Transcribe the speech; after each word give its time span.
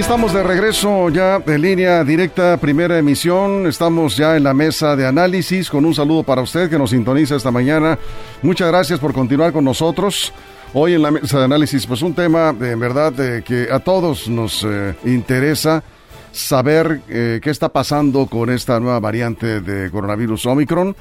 Estamos 0.00 0.32
de 0.32 0.42
regreso 0.42 1.10
ya 1.10 1.38
de 1.38 1.58
línea 1.58 2.02
directa, 2.02 2.56
primera 2.56 2.98
emisión. 2.98 3.66
Estamos 3.66 4.16
ya 4.16 4.34
en 4.34 4.42
la 4.42 4.54
mesa 4.54 4.96
de 4.96 5.06
análisis 5.06 5.68
con 5.68 5.84
un 5.84 5.94
saludo 5.94 6.22
para 6.22 6.40
usted 6.40 6.70
que 6.70 6.78
nos 6.78 6.90
sintoniza 6.90 7.36
esta 7.36 7.50
mañana. 7.50 7.98
Muchas 8.42 8.68
gracias 8.68 8.98
por 8.98 9.12
continuar 9.12 9.52
con 9.52 9.62
nosotros. 9.62 10.32
Hoy 10.72 10.94
en 10.94 11.02
la 11.02 11.10
mesa 11.10 11.38
de 11.38 11.44
análisis, 11.44 11.86
pues 11.86 12.00
un 12.00 12.14
tema 12.14 12.52
de 12.54 12.74
verdad 12.76 13.12
que 13.44 13.68
a 13.70 13.78
todos 13.78 14.26
nos 14.26 14.64
eh, 14.64 14.94
interesa 15.04 15.84
saber 16.32 17.02
eh, 17.08 17.38
qué 17.42 17.50
está 17.50 17.68
pasando 17.68 18.26
con 18.26 18.48
esta 18.48 18.80
nueva 18.80 19.00
variante 19.00 19.60
de 19.60 19.90
coronavirus 19.90 20.46
Omicron 20.46 20.96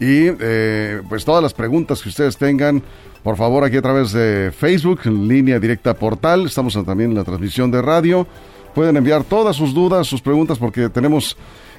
y 0.00 0.28
eh, 0.40 1.02
pues 1.08 1.24
todas 1.24 1.42
las 1.42 1.54
preguntas 1.54 2.02
que 2.02 2.08
ustedes 2.08 2.36
tengan 2.36 2.82
por 3.22 3.36
favor, 3.36 3.64
aquí 3.64 3.76
a 3.76 3.82
través 3.82 4.12
de 4.12 4.52
Facebook, 4.56 5.00
en 5.04 5.28
línea 5.28 5.58
directa 5.58 5.94
portal, 5.94 6.46
estamos 6.46 6.74
también 6.86 7.10
en 7.10 7.16
la 7.16 7.24
transmisión 7.24 7.70
de 7.70 7.82
radio. 7.82 8.26
Pueden 8.74 8.96
enviar 8.96 9.24
todas 9.24 9.56
sus 9.56 9.74
dudas, 9.74 10.06
sus 10.06 10.22
preguntas, 10.22 10.58
porque 10.58 10.88
tenemos 10.88 11.36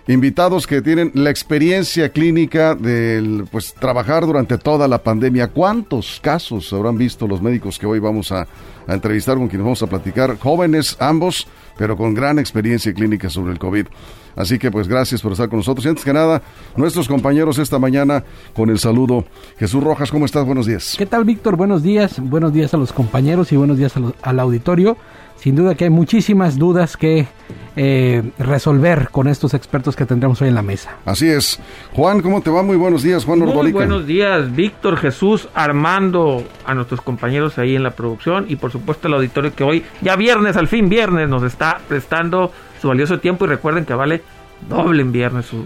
invitados 0.09 0.65
que 0.65 0.81
tienen 0.81 1.11
la 1.13 1.29
experiencia 1.29 2.09
clínica 2.09 2.73
de 2.73 3.45
pues 3.51 3.75
trabajar 3.75 4.25
durante 4.25 4.57
toda 4.57 4.87
la 4.87 5.03
pandemia. 5.03 5.49
¿Cuántos 5.49 6.19
casos 6.19 6.73
habrán 6.73 6.97
visto 6.97 7.27
los 7.27 7.43
médicos 7.43 7.77
que 7.77 7.85
hoy 7.85 7.99
vamos 7.99 8.31
a, 8.31 8.47
a, 8.87 8.93
entrevistar, 8.93 9.37
con 9.37 9.47
quienes 9.47 9.65
vamos 9.65 9.83
a 9.83 9.87
platicar? 9.87 10.39
Jóvenes 10.39 10.97
ambos, 10.99 11.45
pero 11.77 11.95
con 11.95 12.15
gran 12.15 12.39
experiencia 12.39 12.91
clínica 12.91 13.29
sobre 13.29 13.53
el 13.53 13.59
COVID. 13.59 13.85
Así 14.35 14.57
que 14.57 14.71
pues 14.71 14.87
gracias 14.87 15.21
por 15.21 15.33
estar 15.33 15.47
con 15.47 15.57
nosotros. 15.57 15.85
Y 15.85 15.89
antes 15.89 16.03
que 16.03 16.13
nada, 16.13 16.41
nuestros 16.75 17.07
compañeros 17.07 17.59
esta 17.59 17.77
mañana 17.77 18.23
con 18.55 18.71
el 18.71 18.79
saludo. 18.79 19.25
Jesús 19.59 19.83
Rojas, 19.83 20.09
¿cómo 20.09 20.25
estás? 20.25 20.43
Buenos 20.43 20.65
días. 20.65 20.95
¿Qué 20.97 21.05
tal, 21.05 21.23
Víctor? 21.23 21.55
Buenos 21.55 21.83
días. 21.83 22.19
Buenos 22.19 22.51
días 22.51 22.73
a 22.73 22.77
los 22.77 22.93
compañeros 22.93 23.51
y 23.51 23.57
buenos 23.57 23.77
días 23.77 23.93
al 24.23 24.39
auditorio. 24.39 24.97
Sin 25.39 25.55
duda 25.55 25.75
que 25.75 25.85
hay 25.85 25.89
muchísimas 25.89 26.57
dudas 26.57 26.97
que 26.97 27.27
eh, 27.75 28.23
resolver 28.39 29.07
con 29.09 29.29
estos 29.29 29.53
expertos 29.53 29.95
que 29.95 30.05
tendremos 30.05 30.41
hoy 30.41 30.49
en 30.49 30.55
la 30.55 30.61
mesa. 30.61 30.97
Así 31.05 31.29
es. 31.29 31.59
Juan, 31.93 32.21
¿cómo 32.21 32.41
te 32.41 32.49
va? 32.49 32.61
Muy 32.61 32.75
buenos 32.75 33.03
días, 33.03 33.23
Juan 33.23 33.39
Muy 33.39 33.71
buenos 33.71 34.05
días, 34.05 34.53
Víctor, 34.53 34.97
Jesús, 34.97 35.47
Armando, 35.53 36.43
a 36.65 36.73
nuestros 36.73 36.99
compañeros 37.01 37.57
ahí 37.57 37.77
en 37.77 37.83
la 37.83 37.91
producción 37.91 38.47
y 38.49 38.57
por 38.57 38.71
supuesto 38.71 39.07
el 39.07 39.13
auditorio 39.13 39.55
que 39.55 39.63
hoy, 39.63 39.85
ya 40.01 40.17
viernes, 40.17 40.57
al 40.57 40.67
fin 40.67 40.89
viernes, 40.89 41.29
nos 41.29 41.43
está 41.43 41.79
prestando 41.87 42.51
su 42.81 42.89
valioso 42.89 43.19
tiempo 43.19 43.45
y 43.45 43.47
recuerden 43.47 43.85
que 43.85 43.93
vale 43.93 44.21
doble 44.67 45.01
en 45.01 45.11
viernes 45.11 45.45
su, 45.45 45.63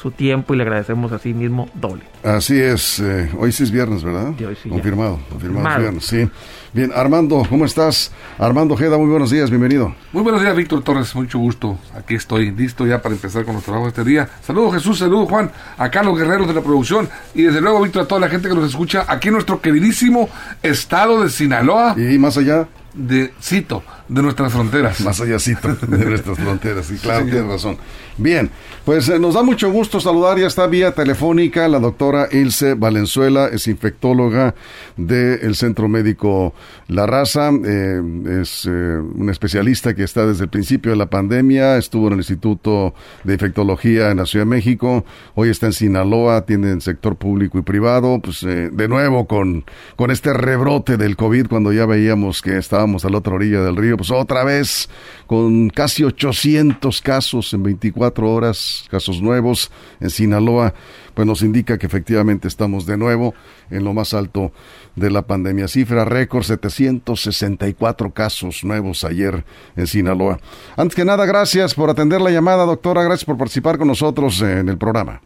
su, 0.00 0.10
tiempo 0.12 0.54
y 0.54 0.56
le 0.56 0.62
agradecemos 0.62 1.10
así 1.12 1.34
mismo 1.34 1.68
doble. 1.74 2.04
Así 2.22 2.60
es, 2.60 3.00
eh, 3.00 3.30
hoy 3.38 3.50
sí 3.50 3.64
es 3.64 3.70
viernes, 3.70 4.04
¿verdad? 4.04 4.28
hoy 4.28 4.56
sí, 4.62 4.68
confirmado, 4.68 5.18
confirmado 5.30 5.80
viernes, 5.80 6.04
sí. 6.04 6.28
Bien, 6.76 6.92
Armando, 6.94 7.42
¿cómo 7.48 7.64
estás? 7.64 8.12
Armando 8.38 8.76
Jeda, 8.76 8.98
muy 8.98 9.08
buenos 9.08 9.30
días, 9.30 9.48
bienvenido. 9.48 9.94
Muy 10.12 10.22
buenos 10.22 10.42
días, 10.42 10.54
Víctor 10.54 10.82
Torres, 10.82 11.14
mucho 11.14 11.38
gusto. 11.38 11.78
Aquí 11.94 12.16
estoy, 12.16 12.50
listo 12.50 12.86
ya 12.86 13.00
para 13.00 13.14
empezar 13.14 13.46
con 13.46 13.54
nuestro 13.54 13.72
trabajo 13.72 13.88
este 13.88 14.04
día. 14.04 14.28
Saludos 14.42 14.74
Jesús, 14.74 14.98
saludos 14.98 15.26
Juan, 15.30 15.50
acá 15.78 16.02
los 16.02 16.18
guerreros 16.18 16.46
de 16.46 16.52
la 16.52 16.60
producción 16.60 17.08
y 17.34 17.44
desde 17.44 17.62
luego, 17.62 17.80
Víctor, 17.80 18.02
a 18.02 18.06
toda 18.06 18.20
la 18.20 18.28
gente 18.28 18.50
que 18.50 18.54
nos 18.54 18.68
escucha 18.68 19.06
aquí 19.08 19.28
en 19.28 19.34
nuestro 19.34 19.58
queridísimo 19.62 20.28
estado 20.62 21.22
de 21.22 21.30
Sinaloa. 21.30 21.94
Y 21.96 22.18
más 22.18 22.36
allá 22.36 22.68
de 22.92 23.32
cito 23.40 23.82
de 24.08 24.22
nuestras 24.22 24.52
fronteras. 24.52 25.00
Más 25.00 25.20
allá 25.20 25.38
cito 25.38 25.74
de 25.74 26.04
nuestras 26.04 26.38
fronteras, 26.38 26.86
sí, 26.86 26.96
claro, 26.96 27.24
tienes 27.24 27.46
razón. 27.46 27.78
Bien, 28.18 28.50
pues 28.86 29.10
eh, 29.10 29.18
nos 29.18 29.34
da 29.34 29.42
mucho 29.42 29.70
gusto 29.70 30.00
saludar, 30.00 30.38
ya 30.38 30.46
está 30.46 30.66
vía 30.66 30.92
telefónica 30.92 31.68
la 31.68 31.78
doctora 31.78 32.28
Ilse 32.32 32.72
Valenzuela, 32.72 33.48
es 33.52 33.66
infectóloga 33.66 34.54
del 34.96 35.54
Centro 35.54 35.86
Médico 35.86 36.54
La 36.88 37.04
Raza, 37.04 37.50
eh, 37.50 38.00
es 38.40 38.66
eh, 38.66 38.98
una 39.16 39.32
especialista 39.32 39.94
que 39.94 40.02
está 40.02 40.26
desde 40.26 40.44
el 40.44 40.48
principio 40.48 40.92
de 40.92 40.96
la 40.96 41.10
pandemia, 41.10 41.76
estuvo 41.76 42.06
en 42.06 42.14
el 42.14 42.20
Instituto 42.20 42.94
de 43.24 43.34
Infectología 43.34 44.10
en 44.10 44.16
la 44.16 44.24
Ciudad 44.24 44.46
de 44.46 44.50
México, 44.50 45.04
hoy 45.34 45.50
está 45.50 45.66
en 45.66 45.72
Sinaloa, 45.74 46.46
tiene 46.46 46.70
en 46.70 46.80
sector 46.80 47.16
público 47.16 47.58
y 47.58 47.62
privado, 47.62 48.18
pues 48.20 48.40
de 48.40 48.88
nuevo 48.88 49.26
con, 49.26 49.64
con 49.96 50.10
este 50.10 50.32
rebrote 50.32 50.96
del 50.96 51.16
COVID 51.16 51.48
cuando 51.48 51.70
ya 51.70 51.84
veíamos 51.84 52.40
que 52.40 52.56
estábamos 52.56 53.04
a 53.04 53.10
la 53.10 53.18
otra 53.18 53.34
orilla 53.34 53.60
del 53.60 53.76
río, 53.76 53.95
pues 53.96 54.10
otra 54.10 54.44
vez 54.44 54.88
con 55.26 55.70
casi 55.70 56.04
800 56.04 57.00
casos 57.02 57.52
en 57.52 57.62
24 57.62 58.30
horas, 58.30 58.86
casos 58.90 59.20
nuevos 59.20 59.70
en 60.00 60.10
Sinaloa, 60.10 60.74
pues 61.14 61.26
nos 61.26 61.42
indica 61.42 61.78
que 61.78 61.86
efectivamente 61.86 62.48
estamos 62.48 62.86
de 62.86 62.96
nuevo 62.96 63.34
en 63.70 63.84
lo 63.84 63.92
más 63.92 64.14
alto 64.14 64.52
de 64.94 65.10
la 65.10 65.22
pandemia. 65.22 65.68
Cifra 65.68 66.04
récord, 66.04 66.42
764 66.42 68.10
casos 68.10 68.64
nuevos 68.64 69.04
ayer 69.04 69.44
en 69.76 69.86
Sinaloa. 69.86 70.38
Antes 70.76 70.94
que 70.94 71.04
nada, 71.04 71.26
gracias 71.26 71.74
por 71.74 71.90
atender 71.90 72.20
la 72.20 72.30
llamada, 72.30 72.64
doctora, 72.64 73.02
gracias 73.02 73.24
por 73.24 73.36
participar 73.38 73.78
con 73.78 73.88
nosotros 73.88 74.40
en 74.42 74.68
el 74.68 74.78
programa. 74.78 75.20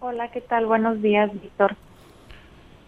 Hola, 0.00 0.30
¿qué 0.30 0.40
tal? 0.40 0.66
Buenos 0.66 1.00
días, 1.00 1.32
Víctor. 1.32 1.76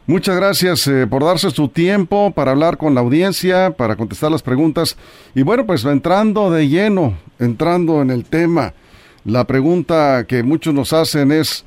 Muchas 0.06 0.36
gracias 0.36 0.86
eh, 0.86 1.06
por 1.06 1.24
darse 1.24 1.50
su 1.50 1.68
tiempo 1.68 2.30
para 2.30 2.50
hablar 2.50 2.76
con 2.76 2.94
la 2.94 3.00
audiencia, 3.00 3.70
para 3.70 3.96
contestar 3.96 4.30
las 4.30 4.42
preguntas. 4.42 4.98
Y 5.34 5.40
bueno, 5.40 5.64
pues 5.64 5.82
entrando 5.86 6.50
de 6.50 6.68
lleno, 6.68 7.16
entrando 7.38 8.02
en 8.02 8.10
el 8.10 8.26
tema, 8.26 8.74
la 9.24 9.46
pregunta 9.46 10.26
que 10.28 10.42
muchos 10.42 10.74
nos 10.74 10.92
hacen 10.92 11.32
es, 11.32 11.64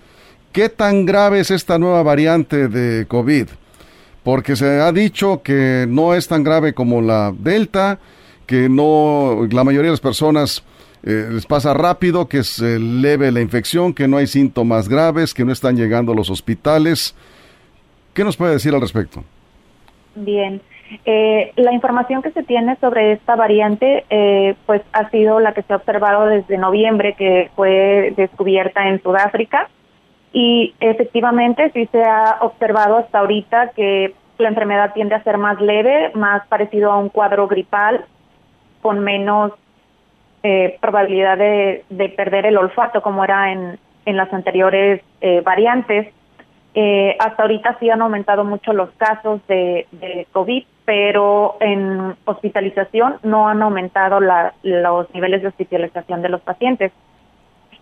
¿qué 0.52 0.70
tan 0.70 1.08
grave 1.08 1.40
es 1.40 1.50
esta 1.50 1.80
nueva 1.80 2.04
variante 2.04 2.68
de 2.68 3.08
COVID? 3.08 3.48
Porque 4.24 4.56
se 4.56 4.82
ha 4.82 4.92
dicho 4.92 5.42
que 5.42 5.88
no 5.90 6.14
es 6.14 6.28
tan 6.28 6.44
grave 6.44 6.76
como 6.76 7.02
la 7.02 7.34
Delta, 7.36 7.98
que 8.46 8.70
no, 8.70 9.48
la 9.50 9.64
mayoría 9.64 9.88
de 9.88 9.94
las 9.94 10.00
personas 10.00 10.64
eh, 11.02 11.28
les 11.32 11.48
pasa 11.48 11.74
rápido, 11.74 12.28
que 12.28 12.38
es 12.38 12.60
leve 12.60 13.32
la 13.32 13.42
infección, 13.42 13.96
que 13.96 14.08
no 14.08 14.18
hay 14.18 14.28
síntomas 14.28 14.90
graves, 14.90 15.34
que 15.34 15.44
no 15.44 15.52
están 15.52 15.76
llegando 15.76 16.12
a 16.12 16.16
los 16.16 16.30
hospitales. 16.30 17.16
¿Qué 18.18 18.24
nos 18.24 18.36
puede 18.36 18.54
decir 18.54 18.74
al 18.74 18.82
respecto? 18.82 19.24
Bien, 20.16 20.60
eh, 21.06 21.52
la 21.56 21.72
información 21.72 22.24
que 22.24 22.32
se 22.32 22.42
tiene 22.42 22.76
sobre 22.78 23.12
esta 23.12 23.36
variante, 23.36 24.06
eh, 24.10 24.56
pues 24.66 24.82
ha 24.92 25.08
sido 25.12 25.40
la 25.40 25.54
que 25.54 25.62
se 25.62 25.72
ha 25.72 25.76
observado 25.76 26.26
desde 26.26 26.58
noviembre, 26.58 27.14
que 27.14 27.52
fue 27.56 28.16
descubierta 28.18 28.88
en 28.88 29.04
Sudáfrica, 29.04 29.70
y 30.34 30.74
efectivamente 30.80 31.70
sí 31.76 31.88
se 31.92 32.04
ha 32.04 32.40
observado 32.42 32.98
hasta 32.98 33.20
ahorita 33.20 33.74
que 33.76 34.16
la 34.40 34.48
enfermedad 34.48 34.94
tiende 34.96 35.14
a 35.14 35.24
ser 35.24 35.38
más 35.38 35.62
leve, 35.62 36.10
más 36.16 36.42
parecido 36.48 36.92
a 36.92 36.98
un 36.98 37.10
cuadro 37.10 37.48
gripal, 37.48 38.04
con 38.82 39.02
menos 39.02 39.52
eh, 40.42 40.80
probabilidad 40.82 41.38
de, 41.38 41.84
perder 42.18 42.48
el 42.48 42.58
olfato 42.58 43.04
como 43.04 43.24
era 43.24 43.52
en, 43.52 43.78
en 44.08 44.18
las 44.18 44.34
anteriores 44.34 45.04
variantes. 45.44 46.17
Eh, 46.80 47.18
hasta 47.18 47.42
ahorita 47.42 47.76
sí 47.80 47.90
han 47.90 48.04
aumentado 48.04 48.44
mucho 48.44 48.72
los 48.72 48.92
casos 48.98 49.42
de, 49.48 49.88
COVID, 50.32 50.64
pero 50.86 51.58
en 51.60 52.16
hospitalización 52.24 53.16
no 53.24 53.48
han 53.48 53.64
aumentado 53.64 54.20
los 54.20 55.12
niveles 55.12 55.42
de 55.42 55.48
hospitalización 55.48 56.22
de 56.22 56.30
los 56.30 56.42
pacientes. 56.42 56.92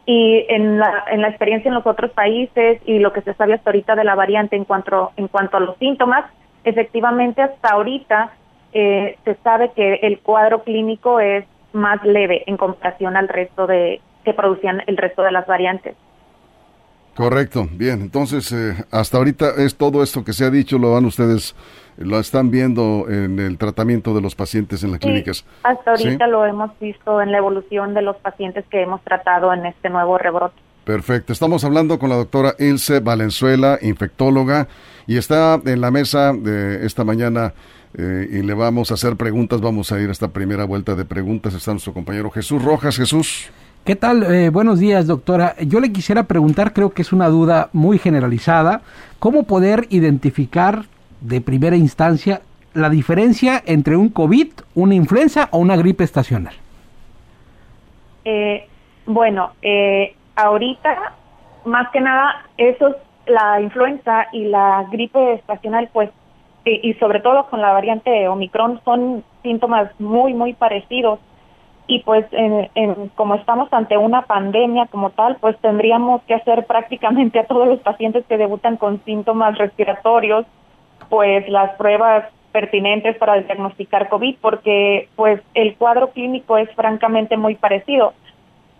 Y 0.05 0.45
en 0.47 0.79
la, 0.79 1.03
en 1.11 1.21
la 1.21 1.27
experiencia 1.27 1.67
en 1.67 1.75
los 1.75 1.85
otros 1.85 2.11
países 2.11 2.81
y 2.85 2.99
lo 2.99 3.11
que 3.11 3.21
se 3.23 3.33
sabe 3.33 3.55
hasta 3.55 3.69
ahorita 3.69 3.95
de 3.95 4.05
la 4.05 4.15
variante 4.15 4.55
en 4.55 4.63
cuanto, 4.63 5.11
en 5.17 5.27
cuanto 5.27 5.57
a 5.57 5.59
los 5.59 5.75
síntomas, 5.75 6.23
efectivamente 6.63 7.41
hasta 7.41 7.73
ahorita 7.73 8.31
eh, 8.71 9.17
se 9.25 9.35
sabe 9.43 9.71
que 9.75 9.95
el 10.03 10.19
cuadro 10.19 10.63
clínico 10.63 11.19
es 11.19 11.43
más 11.73 12.01
leve 12.05 12.45
en 12.47 12.55
comparación 12.55 13.17
al 13.17 13.27
resto 13.27 13.67
de 13.67 13.99
que 14.23 14.33
producían 14.33 14.83
el 14.87 14.95
resto 14.95 15.21
de 15.21 15.33
las 15.33 15.45
variantes. 15.47 15.97
Correcto, 17.15 17.67
bien, 17.71 18.01
entonces 18.01 18.51
eh, 18.51 18.75
hasta 18.91 19.17
ahorita 19.17 19.51
es 19.57 19.75
todo 19.75 20.03
esto 20.03 20.25
que 20.25 20.33
se 20.33 20.43
ha 20.43 20.49
dicho, 20.49 20.77
lo 20.77 20.91
van 20.91 21.05
ustedes, 21.05 21.55
lo 21.97 22.19
están 22.19 22.51
viendo 22.51 23.05
en 23.07 23.39
el 23.39 23.57
tratamiento 23.57 24.13
de 24.13 24.21
los 24.21 24.35
pacientes 24.35 24.83
en 24.83 24.91
las 24.91 24.99
clínicas. 24.99 25.45
Hasta 25.63 25.91
ahorita 25.91 26.27
lo 26.27 26.45
hemos 26.45 26.77
visto 26.79 27.21
en 27.21 27.31
la 27.31 27.37
evolución 27.37 27.93
de 27.93 28.01
los 28.01 28.17
pacientes 28.17 28.65
que 28.69 28.81
hemos 28.81 29.01
tratado 29.03 29.53
en 29.53 29.65
este 29.65 29.89
nuevo 29.89 30.17
rebrote. 30.17 30.59
Perfecto. 30.83 31.33
Estamos 31.33 31.63
hablando 31.63 31.97
con 31.97 32.09
la 32.09 32.15
doctora 32.15 32.53
Ilse 32.59 32.99
Valenzuela, 32.99 33.79
infectóloga, 33.81 34.67
y 35.07 35.17
está 35.17 35.59
en 35.65 35.81
la 35.81 35.89
mesa 35.91 36.33
de 36.33 36.85
esta 36.85 37.03
mañana 37.03 37.53
eh, 37.97 38.27
y 38.29 38.43
le 38.43 38.53
vamos 38.53 38.91
a 38.91 38.93
hacer 38.93 39.15
preguntas. 39.15 39.61
Vamos 39.61 39.91
a 39.91 39.99
ir 39.99 40.09
a 40.09 40.11
esta 40.11 40.27
primera 40.27 40.65
vuelta 40.65 40.95
de 40.95 41.05
preguntas. 41.05 41.53
Está 41.53 41.71
nuestro 41.71 41.93
compañero 41.93 42.29
Jesús 42.29 42.63
Rojas. 42.63 42.97
Jesús. 42.97 43.49
¿Qué 43.85 43.95
tal? 43.95 44.23
Eh, 44.23 44.49
buenos 44.49 44.79
días, 44.79 45.05
doctora. 45.05 45.53
Yo 45.59 45.79
le 45.79 45.93
quisiera 45.93 46.23
preguntar, 46.23 46.73
creo 46.73 46.89
que 46.89 47.03
es 47.03 47.13
una 47.13 47.29
duda 47.29 47.69
muy 47.71 47.99
generalizada, 47.99 48.81
¿cómo 49.19 49.43
poder 49.43 49.85
identificar 49.91 50.85
de 51.21 51.39
primera 51.39 51.75
instancia 51.75 52.41
la 52.73 52.89
diferencia 52.89 53.61
entre 53.63 53.95
un 53.95 54.09
COVID, 54.09 54.47
una 54.73 54.95
influenza 54.95 55.49
o 55.51 55.59
una 55.59 55.75
gripe 55.75 56.03
estacional? 56.03 56.55
Eh, 58.23 58.67
bueno, 59.05 59.51
eh, 59.61 60.15
ahorita, 60.35 61.13
más 61.65 61.87
que 61.91 62.01
nada, 62.01 62.43
eso 62.57 62.95
la 63.27 63.61
influenza 63.61 64.25
y 64.33 64.45
la 64.45 64.87
gripe 64.91 65.33
estacional, 65.33 65.91
pues, 65.93 66.09
y, 66.65 66.91
sobre 66.95 67.19
todo 67.19 67.45
con 67.51 67.61
la 67.61 67.71
variante 67.71 68.27
Omicron, 68.29 68.81
son 68.83 69.23
síntomas 69.43 69.91
muy, 69.99 70.33
muy 70.33 70.53
parecidos. 70.53 71.19
Y 71.87 71.99
pues, 71.99 72.25
en, 72.31 73.09
como 73.15 73.35
estamos 73.35 73.71
ante 73.71 73.97
una 73.97 74.23
pandemia 74.23 74.87
como 74.87 75.11
tal, 75.11 75.37
pues 75.39 75.55
tendríamos 75.59 76.21
que 76.23 76.33
hacer 76.33 76.65
prácticamente 76.65 77.39
a 77.39 77.45
todos 77.45 77.67
los 77.67 77.79
pacientes 77.79 78.25
que 78.27 78.37
debutan 78.37 78.77
con 78.77 79.03
síntomas 79.05 79.57
respiratorios, 79.57 80.45
pues 81.09 81.47
las 81.47 81.75
pruebas 81.75 82.25
pertinentes 82.51 83.17
para 83.17 83.39
diagnosticar 83.39 84.09
COVID, 84.09 84.37
porque 84.41 85.09
pues 85.15 85.41
el 85.53 85.75
cuadro 85.75 86.09
clínico 86.09 86.57
es 86.57 86.73
francamente 86.73 87.37
muy 87.37 87.55
parecido. 87.55 88.13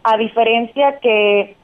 A 0.03 0.17
diferencia 0.17 0.99
que 0.99 1.55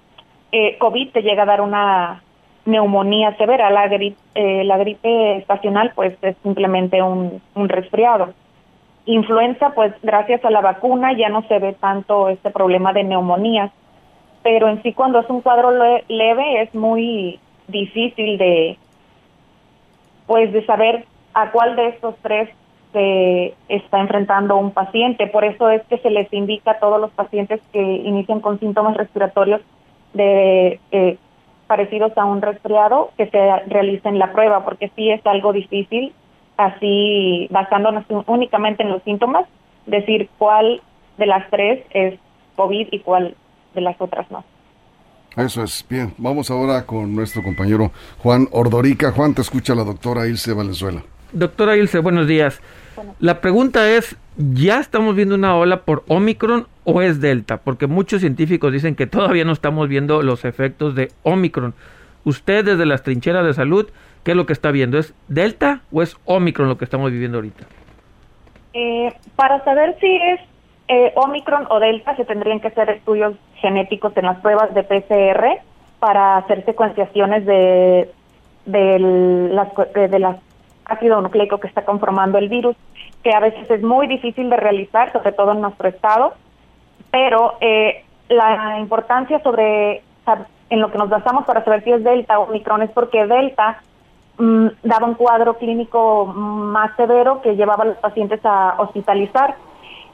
eh, 0.51 0.77
COVID 0.77 1.11
te 1.11 1.21
llega 1.23 1.43
a 1.43 1.47
dar 1.47 1.61
una 1.61 2.21
neumonía 2.65 3.35
severa, 3.37 3.71
la 3.71 3.87
gripe, 3.87 4.17
eh, 4.35 4.63
la 4.63 4.77
gripe 4.77 5.37
estacional 5.37 5.93
pues 5.95 6.15
es 6.21 6.35
simplemente 6.43 7.01
un 7.01 7.41
resfriado. 7.55 8.33
Influenza, 9.05 9.71
pues 9.73 9.93
gracias 10.03 10.45
a 10.45 10.51
la 10.51 10.61
vacuna 10.61 11.13
ya 11.13 11.29
no 11.29 11.41
se 11.47 11.57
ve 11.59 11.73
tanto 11.73 12.29
este 12.29 12.51
problema 12.51 12.93
de 12.93 13.03
neumonías, 13.03 13.71
pero 14.43 14.67
en 14.67 14.81
sí 14.83 14.93
cuando 14.93 15.19
es 15.19 15.29
un 15.29 15.41
cuadro 15.41 15.71
leve 15.71 16.61
es 16.61 16.73
muy 16.75 17.39
difícil 17.67 18.37
de 18.37 18.77
pues 20.27 20.53
de 20.53 20.65
saber 20.65 21.05
a 21.33 21.51
cuál 21.51 21.75
de 21.75 21.89
estos 21.89 22.15
tres 22.21 22.49
se 22.93 23.53
está 23.69 23.99
enfrentando 23.99 24.57
un 24.57 24.71
paciente. 24.71 25.27
Por 25.27 25.45
eso 25.45 25.69
es 25.69 25.81
que 25.87 25.97
se 25.97 26.09
les 26.09 26.31
indica 26.33 26.71
a 26.71 26.79
todos 26.79 26.99
los 26.99 27.11
pacientes 27.11 27.61
que 27.71 27.81
inician 27.81 28.39
con 28.39 28.59
síntomas 28.59 28.97
respiratorios 28.97 29.61
de 30.13 30.79
eh, 30.91 31.17
parecidos 31.67 32.17
a 32.17 32.25
un 32.25 32.41
resfriado 32.41 33.11
que 33.17 33.27
se 33.27 33.59
realicen 33.67 34.19
la 34.19 34.33
prueba, 34.33 34.63
porque 34.65 34.91
sí 34.95 35.09
es 35.09 35.25
algo 35.25 35.53
difícil, 35.53 36.13
así 36.57 37.47
basándonos 37.49 38.05
únicamente 38.27 38.83
en 38.83 38.89
los 38.89 39.03
síntomas, 39.03 39.45
decir 39.85 40.29
cuál 40.37 40.81
de 41.17 41.25
las 41.25 41.49
tres 41.49 41.83
es 41.91 42.19
COVID 42.55 42.87
y 42.91 42.99
cuál 42.99 43.35
de 43.73 43.81
las 43.81 43.99
otras 43.99 44.29
no. 44.31 44.43
Eso 45.37 45.63
es, 45.63 45.85
bien. 45.89 46.13
Vamos 46.17 46.51
ahora 46.51 46.85
con 46.85 47.15
nuestro 47.15 47.41
compañero 47.41 47.91
Juan 48.19 48.47
Ordorica. 48.51 49.11
Juan, 49.11 49.33
te 49.33 49.41
escucha 49.41 49.73
la 49.73 49.83
doctora 49.83 50.27
Ilse 50.27 50.53
Valenzuela. 50.53 51.03
Doctora 51.31 51.77
Ilse, 51.77 51.99
buenos 51.99 52.27
días. 52.27 52.61
La 53.19 53.39
pregunta 53.39 53.89
es, 53.89 54.17
¿ya 54.35 54.79
estamos 54.79 55.15
viendo 55.15 55.35
una 55.35 55.55
ola 55.55 55.83
por 55.83 56.03
Omicron 56.09 56.67
o 56.83 57.01
es 57.01 57.21
Delta? 57.21 57.57
Porque 57.57 57.87
muchos 57.87 58.19
científicos 58.19 58.73
dicen 58.73 58.95
que 58.95 59.07
todavía 59.07 59.45
no 59.45 59.53
estamos 59.53 59.87
viendo 59.87 60.21
los 60.21 60.43
efectos 60.43 60.95
de 60.95 61.11
Omicron. 61.23 61.73
Usted 62.23 62.65
desde 62.65 62.85
las 62.85 63.03
trincheras 63.03 63.45
de 63.45 63.53
salud, 63.53 63.89
¿qué 64.23 64.31
es 64.31 64.37
lo 64.37 64.45
que 64.45 64.53
está 64.53 64.71
viendo? 64.71 64.97
¿Es 64.97 65.13
Delta 65.27 65.81
o 65.91 66.01
es 66.01 66.17
Omicron 66.25 66.69
lo 66.69 66.77
que 66.77 66.85
estamos 66.85 67.11
viviendo 67.11 67.37
ahorita? 67.37 67.65
Eh, 68.73 69.13
para 69.35 69.63
saber 69.63 69.97
si 69.99 70.15
es 70.15 70.39
eh, 70.87 71.11
Omicron 71.15 71.67
o 71.69 71.79
Delta, 71.79 72.15
se 72.15 72.25
tendrían 72.25 72.59
que 72.59 72.67
hacer 72.67 72.89
estudios 72.89 73.35
genéticos 73.55 74.15
en 74.17 74.25
las 74.25 74.39
pruebas 74.39 74.73
de 74.73 74.83
PCR 74.83 75.61
para 75.99 76.37
hacer 76.37 76.65
secuenciaciones 76.65 77.45
de, 77.45 78.11
de, 78.65 78.99
las, 78.99 79.69
de 79.93 80.19
las 80.19 80.37
ácido 80.85 81.21
nucleico 81.21 81.59
que 81.59 81.67
está 81.67 81.85
conformando 81.85 82.37
el 82.37 82.49
virus, 82.49 82.75
que 83.23 83.33
a 83.33 83.39
veces 83.39 83.69
es 83.69 83.81
muy 83.81 84.07
difícil 84.07 84.49
de 84.49 84.57
realizar, 84.57 85.11
sobre 85.11 85.31
todo 85.31 85.53
en 85.53 85.61
nuestro 85.61 85.87
estado, 85.87 86.33
pero 87.11 87.55
eh, 87.61 88.03
la 88.29 88.79
importancia 88.79 89.41
sobre 89.43 90.03
en 90.71 90.79
lo 90.79 90.89
que 90.89 90.97
nos 90.97 91.09
basamos 91.09 91.45
para 91.45 91.63
saber 91.63 91.83
si 91.83 91.91
es 91.91 92.03
Delta 92.03 92.39
o 92.39 92.43
Omicron 92.43 92.81
es 92.81 92.89
porque 92.91 93.27
Delta 93.27 93.81
mm, 94.37 94.67
daba 94.83 95.05
un 95.05 95.15
cuadro 95.15 95.57
clínico 95.57 96.25
más 96.25 96.95
severo 96.95 97.41
que 97.41 97.55
llevaba 97.55 97.83
a 97.83 97.87
los 97.87 97.97
pacientes 97.97 98.39
a 98.43 98.75
hospitalizar 98.79 99.55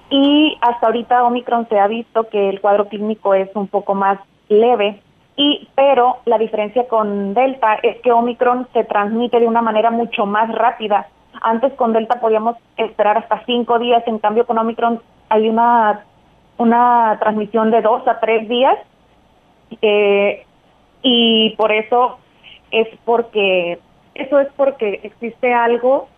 y 0.10 0.58
hasta 0.62 0.88
ahorita 0.88 1.24
Omicron 1.24 1.70
se 1.70 1.80
ha 1.80 1.88
visto 1.88 2.28
que 2.30 2.50
el 2.50 2.60
cuadro 2.60 2.88
clínico 2.88 3.36
es 3.36 3.50
un 3.56 3.68
poco 3.68 3.94
más 3.94 4.20
leve 4.50 5.00
y 5.36 5.70
pero 5.76 6.18
la 6.26 6.40
diferencia 6.40 6.88
con 6.88 7.36
Delta 7.36 7.76
es 7.84 8.02
que 8.02 8.12
Omicron 8.12 8.68
se 8.74 8.84
transmite 8.84 9.40
de 9.40 9.48
una 9.48 9.62
manera 9.62 9.92
mucho 9.92 10.26
más 10.26 10.52
rápida. 10.52 11.08
Antes 11.42 11.74
con 11.74 11.94
Delta 11.94 12.20
podíamos 12.20 12.56
esperar 12.78 13.20
hasta 13.20 13.46
cinco 13.46 13.78
días, 13.78 14.02
en 14.08 14.18
cambio 14.18 14.48
con 14.48 14.58
Omicron 14.58 15.00
hay 15.30 15.48
una 15.48 16.04
una 16.58 17.18
transmisión 17.20 17.70
de 17.70 17.84
dos 17.84 18.08
a 18.08 18.20
tres 18.20 18.50
días 18.50 18.80
eh, 19.82 20.47
y 21.10 21.56
por 21.56 21.72
eso 21.72 22.20
es 22.70 22.88
porque 23.06 23.80
eso 24.14 24.40
es 24.40 24.50
porque 24.58 25.00
existe 25.04 25.54
algo 25.54 26.10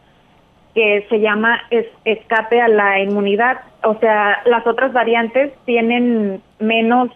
que 0.74 1.06
se 1.10 1.20
llama 1.20 1.62
escape 2.06 2.60
a 2.60 2.68
la 2.68 3.00
inmunidad, 3.00 3.60
o 3.84 4.00
sea, 4.00 4.42
las 4.46 4.66
otras 4.66 4.92
variantes 4.92 5.54
tienen 5.66 6.42
menos, 6.58 7.12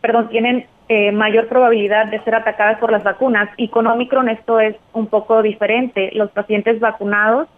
perdón, 0.00 0.28
tienen 0.28 0.66
eh, 0.88 1.10
mayor 1.10 1.48
probabilidad 1.48 2.06
de 2.06 2.22
ser 2.22 2.36
atacadas 2.36 2.78
por 2.78 2.92
las 2.92 3.02
vacunas. 3.02 3.48
Y 3.56 3.68
con 3.68 3.88
Omicron 3.88 4.28
esto 4.28 4.60
es 4.60 4.76
un 4.92 5.08
poco 5.08 5.42
diferente. 5.42 6.10
Los 6.12 6.30
pacientes 6.30 6.78
vacunados 6.78 7.48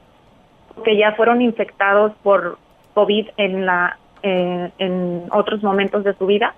que 0.85 0.97
ya 0.97 1.13
fueron 1.13 1.43
infectados 1.43 2.13
por 2.23 2.57
COVID 2.95 3.29
en, 3.37 3.67
la, 3.67 3.99
eh, 4.23 4.71
en 4.79 5.25
otros 5.33 5.63
momentos 5.63 6.05
de 6.05 6.15
su 6.15 6.27
vida 6.27 6.55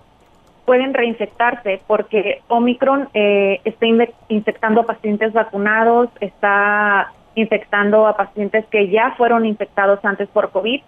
pueden 0.71 0.95
reinfectarse 0.95 1.81
porque 1.89 2.43
Omicron 2.47 3.09
eh, 3.13 3.61
está 3.65 3.87
infectando 4.29 4.83
a 4.83 4.87
pacientes 4.87 5.33
vacunados, 5.33 6.11
está 6.21 7.13
infectando 7.35 8.07
a 8.07 8.17
pacientes 8.17 8.65
que 8.67 8.89
ya 8.89 9.17
fueron 9.17 9.47
infectados 9.47 9.99
antes 10.05 10.29
por 10.29 10.53
COVID. 10.53 10.81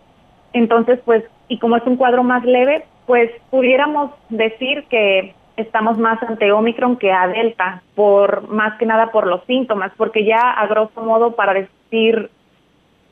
Entonces, 0.53 1.01
pues, 1.05 1.25
y 1.49 1.59
como 1.59 1.77
es 1.77 1.83
un 1.85 1.97
cuadro 1.97 2.23
más 2.23 2.45
leve, 2.45 2.85
pues 3.07 3.33
pudiéramos 3.51 4.13
decir 4.29 4.85
que 4.89 5.35
estamos 5.57 5.99
más 5.99 6.23
ante 6.23 6.53
Omicron 6.53 6.97
que 6.97 7.11
a 7.11 7.27
Delta, 7.27 7.83
por 7.97 8.49
más 8.51 8.79
que 8.79 8.87
nada 8.87 9.11
por 9.11 9.27
los 9.27 9.43
síntomas, 9.47 9.91
porque 9.97 10.25
ya 10.25 10.53
a 10.53 10.69
grosso 10.69 11.03
modo 11.03 11.35
para 11.35 11.55
decir 11.55 12.31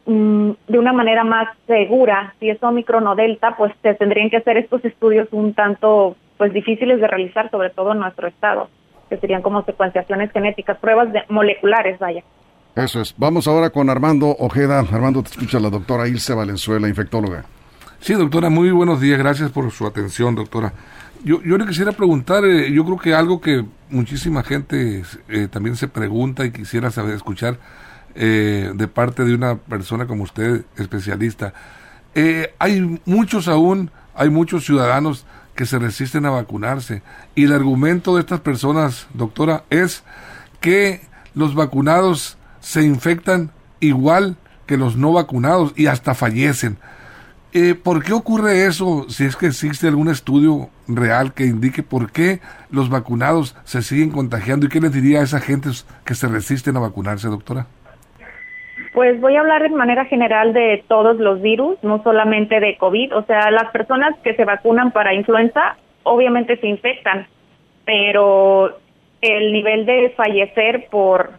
mm, 0.06 0.50
de 0.68 0.78
una 0.78 0.92
manera 0.92 1.25
más 1.25 1.49
segura 1.66 2.33
si 2.38 2.49
es 2.49 2.62
Omicron 2.62 3.09
o 3.09 3.16
Delta, 3.16 3.56
pues 3.56 3.73
se 3.83 3.94
tendrían 3.94 4.30
que 4.30 4.37
hacer 4.37 4.56
estos 4.56 4.85
estudios 4.85 5.26
un 5.33 5.52
tanto 5.52 6.14
pues 6.40 6.54
difíciles 6.54 6.99
de 6.99 7.06
realizar, 7.06 7.50
sobre 7.50 7.68
todo 7.68 7.92
en 7.92 7.99
nuestro 7.99 8.26
estado, 8.26 8.70
que 9.11 9.18
serían 9.18 9.42
como 9.42 9.62
secuenciaciones 9.62 10.32
genéticas, 10.32 10.78
pruebas 10.78 11.12
de, 11.12 11.20
moleculares, 11.28 11.99
vaya. 11.99 12.25
Eso 12.75 13.02
es. 13.02 13.14
Vamos 13.18 13.47
ahora 13.47 13.68
con 13.68 13.90
Armando 13.90 14.35
Ojeda. 14.38 14.78
Armando, 14.78 15.23
te 15.23 15.28
escucha 15.28 15.61
la 15.61 15.68
doctora 15.68 16.09
Ilse 16.09 16.32
Valenzuela, 16.32 16.88
infectóloga. 16.88 17.44
Sí, 17.99 18.14
doctora, 18.14 18.49
muy 18.49 18.70
buenos 18.70 19.02
días. 19.02 19.18
Gracias 19.18 19.50
por 19.50 19.70
su 19.70 19.87
atención, 19.87 20.35
doctora. 20.35 20.73
Yo, 21.23 21.42
yo 21.42 21.59
le 21.59 21.66
quisiera 21.66 21.92
preguntar, 21.92 22.42
eh, 22.47 22.73
yo 22.73 22.87
creo 22.87 22.97
que 22.97 23.12
algo 23.12 23.42
que 23.42 23.62
muchísima 23.90 24.42
gente 24.42 25.02
eh, 25.28 25.47
también 25.49 25.76
se 25.76 25.88
pregunta 25.88 26.47
y 26.47 26.52
quisiera 26.52 26.90
saber, 26.90 27.16
escuchar 27.16 27.59
eh, 28.14 28.70
de 28.75 28.88
parte 28.88 29.26
de 29.26 29.35
una 29.35 29.56
persona 29.56 30.06
como 30.06 30.23
usted, 30.23 30.64
especialista. 30.78 31.52
hay 32.59 32.99
muchos 33.04 33.47
aún, 33.47 33.90
hay 34.14 34.30
muchos 34.30 34.64
ciudadanos 34.64 35.26
que 35.61 35.67
se 35.67 35.79
resisten 35.79 36.25
a 36.25 36.31
vacunarse 36.31 37.02
y 37.35 37.45
el 37.45 37.52
argumento 37.52 38.14
de 38.14 38.21
estas 38.21 38.40
personas, 38.40 39.09
doctora, 39.12 39.64
es 39.69 40.05
que 40.59 41.02
los 41.35 41.55
vacunados 41.55 42.38
se 42.61 42.83
infectan 42.83 43.50
igual 43.79 44.38
que 44.64 44.79
los 44.79 44.97
no 44.97 45.12
vacunados 45.12 45.75
y 45.76 45.85
hasta 45.85 46.14
fallecen. 46.14 46.79
Eh, 47.52 47.75
¿Por 47.75 48.02
qué 48.02 48.14
ocurre 48.14 48.64
eso? 48.64 49.05
Si 49.11 49.26
es 49.26 49.37
que 49.37 49.49
existe 49.49 49.87
algún 49.87 50.09
estudio 50.09 50.71
real 50.88 51.35
que 51.35 51.45
indique 51.45 51.83
por 51.83 52.11
qué 52.11 52.40
los 52.71 52.88
vacunados 52.88 53.55
se 53.67 53.83
siguen 53.83 54.12
contagiando 54.12 54.64
y 54.64 54.71
qué 54.71 54.81
les 54.81 54.95
diría 54.95 55.21
a 55.21 55.25
esa 55.25 55.40
gente 55.40 55.69
que 56.07 56.14
se 56.14 56.26
resisten 56.26 56.79
a 56.79 56.81
vacunarse, 56.81 57.29
doctora. 57.29 57.67
Pues 58.92 59.20
voy 59.20 59.37
a 59.37 59.40
hablar 59.40 59.62
de 59.62 59.68
manera 59.68 60.04
general 60.06 60.52
de 60.52 60.82
todos 60.88 61.16
los 61.18 61.40
virus, 61.40 61.78
no 61.82 62.02
solamente 62.02 62.59
de 62.59 62.76
COVID. 62.76 63.16
O 63.16 63.23
sea, 63.23 63.50
las 63.50 63.70
personas 63.70 64.16
que 64.25 64.35
se 64.35 64.44
vacunan 64.44 64.90
para 64.90 65.14
influenza 65.14 65.76
obviamente 66.02 66.56
se 66.56 66.66
infectan, 66.66 67.26
pero 67.85 68.78
el 69.20 69.52
nivel 69.52 69.87
de 69.87 70.11
fallecer 70.16 70.88
por 70.90 71.38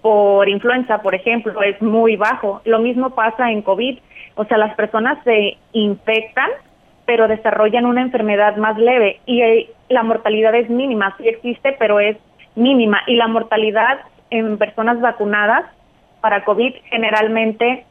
por 0.00 0.48
influenza, 0.48 1.00
por 1.00 1.14
ejemplo, 1.14 1.62
es 1.62 1.80
muy 1.80 2.16
bajo. 2.16 2.60
Lo 2.64 2.80
mismo 2.80 3.10
pasa 3.10 3.52
en 3.52 3.62
COVID, 3.62 4.00
o 4.34 4.44
sea, 4.46 4.58
las 4.58 4.74
personas 4.74 5.22
se 5.22 5.56
infectan, 5.72 6.50
pero 7.06 7.28
desarrollan 7.28 7.86
una 7.86 8.02
enfermedad 8.02 8.56
más 8.56 8.76
leve 8.76 9.20
y 9.26 9.42
eh, 9.42 9.70
la 9.88 10.02
mortalidad 10.02 10.56
es 10.56 10.68
mínima, 10.68 11.14
sí 11.18 11.28
existe, 11.28 11.76
pero 11.78 12.00
es 12.00 12.16
mínima 12.56 13.00
y 13.06 13.14
la 13.14 13.28
mortalidad 13.28 14.00
en 14.30 14.58
personas 14.58 15.00
vacunadas 15.00 15.66
para 16.22 16.44
COVID 16.44 16.74
generalmente 16.84 17.84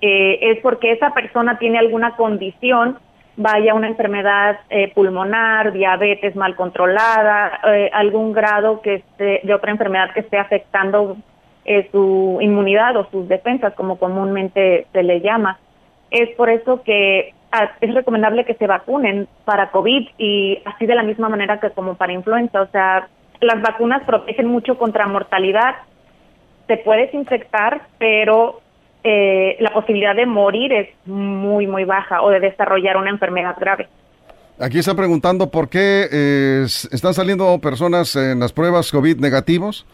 eh, 0.00 0.38
es 0.40 0.60
porque 0.60 0.92
esa 0.92 1.12
persona 1.12 1.58
tiene 1.58 1.78
alguna 1.78 2.16
condición, 2.16 2.98
vaya 3.36 3.74
una 3.74 3.88
enfermedad 3.88 4.60
eh, 4.70 4.92
pulmonar, 4.94 5.72
diabetes 5.72 6.36
mal 6.36 6.54
controlada, 6.56 7.60
eh, 7.66 7.90
algún 7.92 8.32
grado 8.32 8.80
que 8.80 8.94
esté, 8.94 9.40
de 9.42 9.52
otra 9.52 9.72
enfermedad 9.72 10.12
que 10.14 10.20
esté 10.20 10.38
afectando 10.38 11.16
su 11.92 12.38
inmunidad 12.40 12.96
o 12.96 13.08
sus 13.10 13.28
defensas, 13.28 13.74
como 13.74 13.96
comúnmente 13.96 14.86
se 14.92 15.02
le 15.04 15.20
llama. 15.20 15.58
Es 16.10 16.30
por 16.30 16.50
eso 16.50 16.82
que 16.82 17.32
ah, 17.52 17.70
es 17.80 17.94
recomendable 17.94 18.44
que 18.44 18.54
se 18.54 18.66
vacunen 18.66 19.28
para 19.44 19.70
COVID 19.70 20.08
y 20.18 20.60
así 20.64 20.86
de 20.86 20.96
la 20.96 21.04
misma 21.04 21.28
manera 21.28 21.60
que 21.60 21.70
como 21.70 21.94
para 21.94 22.12
influenza. 22.12 22.62
O 22.62 22.66
sea, 22.68 23.06
las 23.40 23.62
vacunas 23.62 24.02
protegen 24.04 24.48
mucho 24.48 24.78
contra 24.78 25.06
mortalidad. 25.06 25.76
Te 26.70 26.76
puedes 26.76 27.12
infectar, 27.12 27.88
pero 27.98 28.60
eh, 29.02 29.56
la 29.58 29.72
posibilidad 29.74 30.14
de 30.14 30.24
morir 30.24 30.72
es 30.72 30.88
muy, 31.04 31.66
muy 31.66 31.82
baja 31.82 32.22
o 32.22 32.30
de 32.30 32.38
desarrollar 32.38 32.96
una 32.96 33.10
enfermedad 33.10 33.56
grave. 33.58 33.88
Aquí 34.60 34.78
están 34.78 34.94
preguntando 34.94 35.50
por 35.50 35.68
qué 35.68 36.06
eh, 36.12 36.62
están 36.62 37.12
saliendo 37.12 37.58
personas 37.58 38.14
en 38.14 38.38
las 38.38 38.52
pruebas 38.52 38.92
COVID 38.92 39.16
negativos 39.16 39.84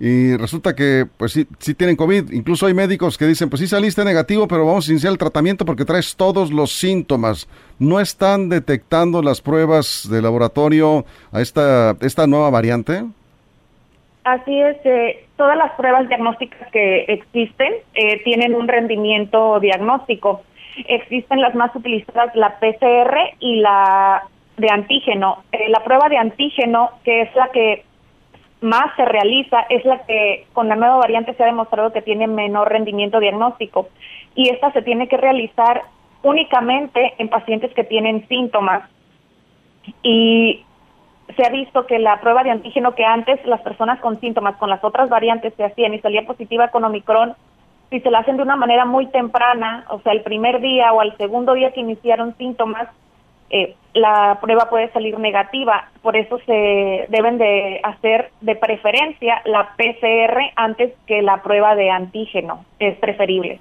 y 0.00 0.34
resulta 0.38 0.74
que 0.74 1.06
pues 1.18 1.32
sí, 1.32 1.46
sí 1.58 1.74
tienen 1.74 1.96
COVID. 1.96 2.32
Incluso 2.32 2.64
hay 2.64 2.72
médicos 2.72 3.18
que 3.18 3.26
dicen, 3.26 3.50
pues 3.50 3.60
sí 3.60 3.66
saliste 3.66 4.02
negativo, 4.02 4.48
pero 4.48 4.64
vamos 4.64 4.88
a 4.88 4.92
iniciar 4.92 5.12
el 5.12 5.18
tratamiento 5.18 5.66
porque 5.66 5.84
traes 5.84 6.16
todos 6.16 6.50
los 6.50 6.78
síntomas. 6.78 7.46
¿No 7.78 8.00
están 8.00 8.48
detectando 8.48 9.20
las 9.20 9.42
pruebas 9.42 10.08
de 10.10 10.22
laboratorio 10.22 11.04
a 11.30 11.42
esta, 11.42 11.94
esta 12.00 12.26
nueva 12.26 12.48
variante? 12.48 13.04
Así 14.26 14.60
es, 14.60 14.76
eh, 14.84 15.24
todas 15.36 15.56
las 15.56 15.70
pruebas 15.74 16.08
diagnósticas 16.08 16.68
que 16.72 17.04
existen 17.06 17.72
eh, 17.94 18.24
tienen 18.24 18.56
un 18.56 18.66
rendimiento 18.66 19.60
diagnóstico. 19.60 20.42
Existen 20.88 21.40
las 21.40 21.54
más 21.54 21.72
utilizadas, 21.76 22.34
la 22.34 22.58
PCR 22.58 23.36
y 23.38 23.60
la 23.60 24.24
de 24.56 24.68
antígeno. 24.68 25.44
Eh, 25.52 25.68
la 25.68 25.78
prueba 25.84 26.08
de 26.08 26.18
antígeno, 26.18 26.90
que 27.04 27.20
es 27.22 27.36
la 27.36 27.50
que 27.52 27.84
más 28.62 28.96
se 28.96 29.04
realiza, 29.04 29.60
es 29.68 29.84
la 29.84 30.04
que 30.04 30.46
con 30.52 30.68
la 30.68 30.74
nueva 30.74 30.96
variante 30.96 31.34
se 31.34 31.44
ha 31.44 31.46
demostrado 31.46 31.92
que 31.92 32.02
tiene 32.02 32.26
menor 32.26 32.68
rendimiento 32.68 33.20
diagnóstico. 33.20 33.90
Y 34.34 34.48
esta 34.48 34.72
se 34.72 34.82
tiene 34.82 35.06
que 35.06 35.18
realizar 35.18 35.82
únicamente 36.24 37.14
en 37.18 37.28
pacientes 37.28 37.72
que 37.74 37.84
tienen 37.84 38.26
síntomas. 38.26 38.90
Y 40.02 40.65
se 41.34 41.44
ha 41.44 41.50
visto 41.50 41.86
que 41.86 41.98
la 41.98 42.20
prueba 42.20 42.44
de 42.44 42.50
antígeno 42.50 42.94
que 42.94 43.04
antes 43.04 43.44
las 43.46 43.60
personas 43.62 43.98
con 44.00 44.20
síntomas 44.20 44.56
con 44.56 44.70
las 44.70 44.82
otras 44.84 45.08
variantes 45.08 45.54
se 45.56 45.64
hacían 45.64 45.94
y 45.94 46.00
salía 46.00 46.26
positiva 46.26 46.68
con 46.68 46.84
Omicron, 46.84 47.34
si 47.90 48.00
se 48.00 48.10
la 48.10 48.20
hacen 48.20 48.36
de 48.36 48.42
una 48.42 48.56
manera 48.56 48.84
muy 48.84 49.06
temprana, 49.06 49.84
o 49.90 50.00
sea, 50.00 50.12
el 50.12 50.22
primer 50.22 50.60
día 50.60 50.92
o 50.92 51.00
al 51.00 51.16
segundo 51.16 51.54
día 51.54 51.72
que 51.72 51.80
iniciaron 51.80 52.36
síntomas, 52.36 52.88
eh, 53.50 53.76
la 53.94 54.38
prueba 54.40 54.68
puede 54.68 54.90
salir 54.92 55.18
negativa. 55.18 55.88
Por 56.02 56.16
eso 56.16 56.38
se 56.46 57.06
deben 57.08 57.38
de 57.38 57.80
hacer 57.82 58.30
de 58.40 58.56
preferencia 58.56 59.40
la 59.44 59.74
PCR 59.76 60.52
antes 60.56 60.92
que 61.06 61.22
la 61.22 61.42
prueba 61.42 61.76
de 61.76 61.90
antígeno. 61.90 62.64
Es 62.80 62.96
preferible. 62.98 63.60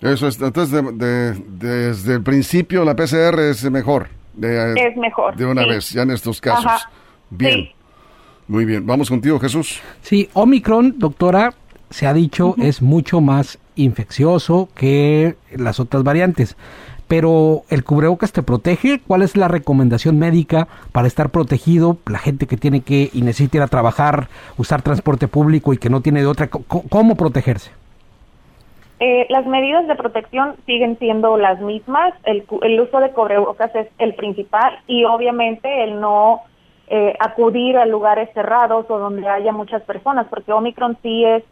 Eso 0.00 0.28
es, 0.28 0.40
entonces 0.40 0.70
desde 0.98 2.14
el 2.14 2.22
principio 2.22 2.84
la 2.84 2.94
PCR 2.94 3.40
es 3.40 3.70
mejor 3.70 4.15
es 4.40 4.96
mejor. 4.96 5.36
De 5.36 5.46
una 5.46 5.66
vez, 5.66 5.90
ya 5.90 6.02
en 6.02 6.10
estos 6.10 6.40
casos. 6.40 6.72
Bien. 7.30 7.70
Muy 8.48 8.64
bien. 8.64 8.86
Vamos 8.86 9.08
contigo, 9.08 9.38
Jesús. 9.40 9.80
Sí, 10.02 10.28
Omicron, 10.32 10.98
doctora, 10.98 11.54
se 11.90 12.06
ha 12.06 12.12
dicho, 12.12 12.54
es 12.58 12.82
mucho 12.82 13.20
más 13.20 13.58
infeccioso 13.74 14.68
que 14.74 15.36
las 15.54 15.80
otras 15.80 16.04
variantes. 16.04 16.56
Pero 17.08 17.62
el 17.68 17.84
cubrebocas 17.84 18.32
te 18.32 18.42
protege. 18.42 19.00
¿Cuál 19.06 19.22
es 19.22 19.36
la 19.36 19.46
recomendación 19.46 20.18
médica 20.18 20.66
para 20.92 21.06
estar 21.06 21.30
protegido? 21.30 21.98
La 22.06 22.18
gente 22.18 22.46
que 22.46 22.56
tiene 22.56 22.80
que 22.80 23.10
y 23.12 23.22
necesita 23.22 23.58
ir 23.58 23.62
a 23.62 23.68
trabajar, 23.68 24.28
usar 24.56 24.82
transporte 24.82 25.28
público 25.28 25.72
y 25.72 25.78
que 25.78 25.90
no 25.90 26.00
tiene 26.00 26.20
de 26.20 26.26
otra, 26.26 26.48
¿cómo 26.48 27.16
protegerse? 27.16 27.70
Eh, 28.98 29.26
las 29.28 29.46
medidas 29.46 29.86
de 29.86 29.94
protección 29.94 30.56
siguen 30.64 30.98
siendo 30.98 31.36
las 31.36 31.60
mismas. 31.60 32.14
El, 32.24 32.44
el 32.62 32.80
uso 32.80 33.00
de 33.00 33.10
cubrebocas 33.10 33.74
es 33.74 33.88
el 33.98 34.14
principal 34.14 34.78
y 34.86 35.04
obviamente 35.04 35.84
el 35.84 36.00
no 36.00 36.42
eh, 36.88 37.14
acudir 37.18 37.76
a 37.76 37.84
lugares 37.84 38.30
cerrados 38.32 38.86
o 38.88 38.98
donde 38.98 39.28
haya 39.28 39.50
muchas 39.52 39.82
personas, 39.82 40.26
porque 40.30 40.52
Omicron 40.52 40.96
sí 41.02 41.24
es 41.24 41.42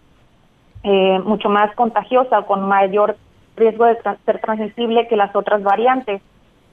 eh, 0.85 1.19
mucho 1.25 1.49
más 1.49 1.75
contagiosa, 1.75 2.43
con 2.43 2.69
mayor 2.69 3.17
riesgo 3.57 3.85
de 3.87 3.99
ser 4.25 4.41
transmisible 4.41 5.09
que 5.09 5.17
las 5.17 5.35
otras 5.35 5.63
variantes. 5.63 6.23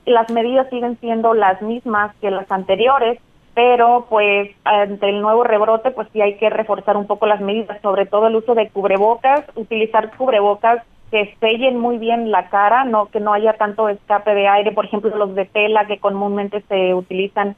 Las 0.05 0.29
medidas 0.29 0.69
siguen 0.69 0.97
siendo 0.99 1.33
las 1.33 1.61
mismas 1.61 2.15
que 2.21 2.29
las 2.29 2.51
anteriores, 2.51 3.19
pero 3.53 4.05
pues 4.09 4.49
ante 4.63 5.09
el 5.09 5.21
nuevo 5.21 5.43
rebrote 5.43 5.91
pues 5.91 6.07
sí 6.13 6.21
hay 6.21 6.37
que 6.37 6.49
reforzar 6.49 6.97
un 6.97 7.07
poco 7.07 7.25
las 7.25 7.41
medidas, 7.41 7.81
sobre 7.81 8.05
todo 8.05 8.27
el 8.27 8.35
uso 8.35 8.55
de 8.55 8.69
cubrebocas, 8.69 9.45
utilizar 9.55 10.15
cubrebocas 10.15 10.83
que 11.09 11.35
sellen 11.41 11.77
muy 11.77 11.97
bien 11.97 12.31
la 12.31 12.49
cara, 12.49 12.85
no 12.85 13.07
que 13.07 13.19
no 13.19 13.33
haya 13.33 13.53
tanto 13.53 13.89
escape 13.89 14.33
de 14.33 14.47
aire, 14.47 14.71
por 14.71 14.85
ejemplo 14.85 15.15
los 15.15 15.35
de 15.35 15.45
tela 15.45 15.85
que 15.85 15.99
comúnmente 15.99 16.63
se 16.69 16.93
utilizan 16.93 17.55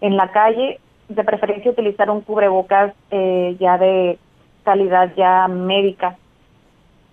en 0.00 0.16
la 0.16 0.32
calle, 0.32 0.80
de 1.08 1.24
preferencia 1.24 1.70
utilizar 1.70 2.10
un 2.10 2.20
cubrebocas 2.20 2.92
eh, 3.10 3.56
ya 3.60 3.78
de 3.78 4.18
calidad 4.64 5.12
ya 5.16 5.46
médica. 5.48 6.16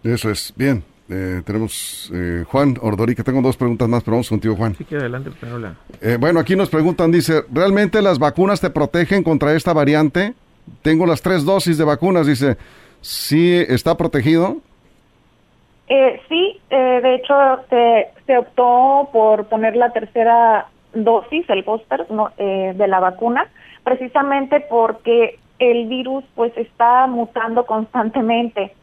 Eso 0.04 0.30
es, 0.30 0.54
bien. 0.56 0.84
Eh, 1.08 1.44
tenemos 1.46 2.12
eh, 2.14 2.44
Juan 2.48 2.76
Ordorica. 2.82 3.24
Tengo 3.24 3.42
dos 3.42 3.58
preguntas 3.58 3.88
más, 3.88 4.04
pero 4.04 4.14
vamos 4.16 4.30
contigo, 4.30 4.56
Juan. 4.56 4.76
Sí, 4.76 4.86
que 4.86 4.96
adelante, 4.96 5.30
eh, 6.02 6.18
bueno, 6.20 6.40
aquí 6.40 6.56
nos 6.56 6.70
preguntan, 6.70 7.12
dice, 7.12 7.44
¿realmente 7.52 8.02
las 8.02 8.18
vacunas 8.18 8.60
te 8.60 8.72
protegen 8.72 9.24
contra 9.24 9.54
esta 9.54 9.74
variante? 9.74 10.34
Tengo 10.82 11.06
las 11.06 11.22
tres 11.22 11.46
dosis 11.46 11.78
de 11.78 11.84
vacunas, 11.84 12.26
dice, 12.26 12.58
¿sí 13.02 13.54
está 13.68 13.96
protegido? 13.96 14.58
Eh, 15.88 16.20
sí, 16.28 16.60
de 16.72 17.16
hecho 17.16 17.36
se, 17.70 18.08
se, 18.26 18.38
optó 18.40 19.08
por 19.14 19.46
poner 19.46 19.76
la 19.76 19.92
tercera 19.94 20.66
dosis, 20.96 21.48
el 21.50 21.62
booster 21.62 22.08
no, 22.10 22.32
de 22.38 22.88
la 22.88 23.00
vacuna, 23.00 23.48
precisamente 23.84 24.62
porque 24.68 25.38
el 25.60 25.88
virus 25.88 26.24
pues 26.34 26.58
está 26.58 27.06
mutando 27.06 27.68
constantemente 27.68 28.74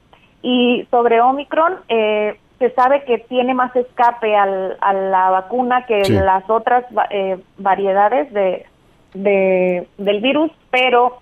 y 0.43 0.87
sobre 0.91 1.21
Omicron, 1.21 1.79
eh, 1.89 2.39
se 2.59 2.71
sabe 2.71 3.05
que 3.05 3.19
tiene 3.19 3.55
más 3.55 3.75
escape 3.75 4.37
al, 4.37 4.77
a 4.81 4.93
la 4.93 5.31
vacuna 5.31 5.85
que 5.87 6.09
las 6.11 6.49
otras 6.49 6.85
eh, 7.11 7.39
variedades 7.59 8.33
de, 8.33 8.67
del 9.15 10.21
virus, 10.21 10.51
pero 10.71 11.19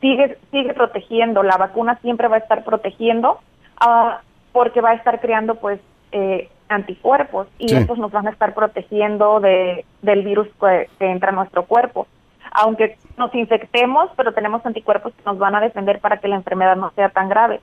sigue, 0.00 0.38
sigue 0.50 0.74
protegiendo. 0.74 1.42
La 1.42 1.56
vacuna 1.56 1.98
siempre 2.00 2.28
va 2.28 2.36
a 2.36 2.40
estar 2.40 2.64
protegiendo 2.64 3.40
uh, 3.84 4.20
porque 4.52 4.80
va 4.80 4.90
a 4.90 4.94
estar 4.94 5.20
creando 5.20 5.56
pues 5.56 5.80
eh, 6.12 6.48
anticuerpos 6.68 7.48
y 7.58 7.74
estos 7.74 7.98
nos 7.98 8.12
van 8.12 8.28
a 8.28 8.30
estar 8.30 8.54
protegiendo 8.54 9.40
de, 9.40 9.84
del 10.02 10.22
virus 10.22 10.48
que, 10.60 10.88
que 10.98 11.10
entra 11.10 11.30
a 11.30 11.34
nuestro 11.34 11.64
cuerpo 11.64 12.06
aunque 12.50 12.96
nos 13.16 13.34
infectemos, 13.34 14.10
pero 14.16 14.32
tenemos 14.32 14.64
anticuerpos 14.64 15.12
que 15.14 15.22
nos 15.24 15.38
van 15.38 15.54
a 15.54 15.60
defender 15.60 16.00
para 16.00 16.18
que 16.18 16.28
la 16.28 16.36
enfermedad 16.36 16.76
no 16.76 16.90
sea 16.94 17.10
tan 17.10 17.28
grave. 17.28 17.60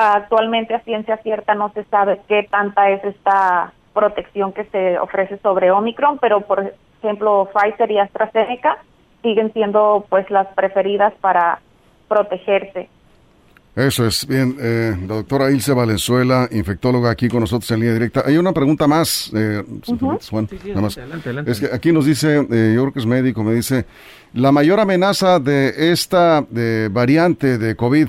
Actualmente 0.00 0.76
a 0.76 0.80
ciencia 0.84 1.16
cierta 1.24 1.56
no 1.56 1.72
se 1.72 1.82
sabe 1.86 2.20
qué 2.28 2.46
tanta 2.48 2.88
es 2.88 3.02
esta 3.02 3.72
protección 3.92 4.52
que 4.52 4.62
se 4.66 4.96
ofrece 4.96 5.38
sobre 5.38 5.72
Omicron, 5.72 6.18
pero 6.18 6.42
por 6.42 6.72
ejemplo 7.02 7.50
Pfizer 7.52 7.90
y 7.90 7.98
AstraZeneca 7.98 8.78
siguen 9.22 9.52
siendo 9.52 10.06
pues 10.08 10.30
las 10.30 10.46
preferidas 10.54 11.12
para 11.20 11.58
protegerse. 12.06 12.88
Eso 13.74 14.06
es, 14.06 14.24
bien, 14.24 14.56
eh, 14.60 14.96
la 15.00 15.16
doctora 15.16 15.50
Ilse 15.50 15.72
Valenzuela, 15.72 16.48
infectóloga 16.52 17.10
aquí 17.10 17.28
con 17.28 17.40
nosotros 17.40 17.68
en 17.72 17.80
línea 17.80 17.94
directa. 17.94 18.22
Hay 18.24 18.36
una 18.36 18.52
pregunta 18.52 18.86
más, 18.86 19.32
eh, 19.34 19.64
Juan, 20.30 20.48
Es 21.44 21.58
que 21.58 21.74
aquí 21.74 21.90
nos 21.90 22.06
dice, 22.06 22.46
eh, 22.50 22.72
yo 22.72 22.82
creo 22.82 22.92
que 22.92 23.00
es 23.00 23.06
médico, 23.06 23.42
me 23.42 23.54
dice, 23.54 23.84
la 24.32 24.52
mayor 24.52 24.78
amenaza 24.78 25.40
de 25.40 25.92
esta 25.92 26.42
de 26.42 26.88
variante 26.88 27.58
de 27.58 27.74
COVID 27.74 28.08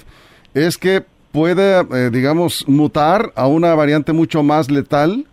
es 0.53 0.77
que 0.77 1.03
puede, 1.31 1.81
eh, 1.81 2.09
digamos, 2.12 2.67
mutar 2.67 3.31
a 3.36 3.48
una 3.48 3.75
variante 3.75 4.13
mucho 4.13 4.43
más 4.43 4.69
letal 4.69 5.25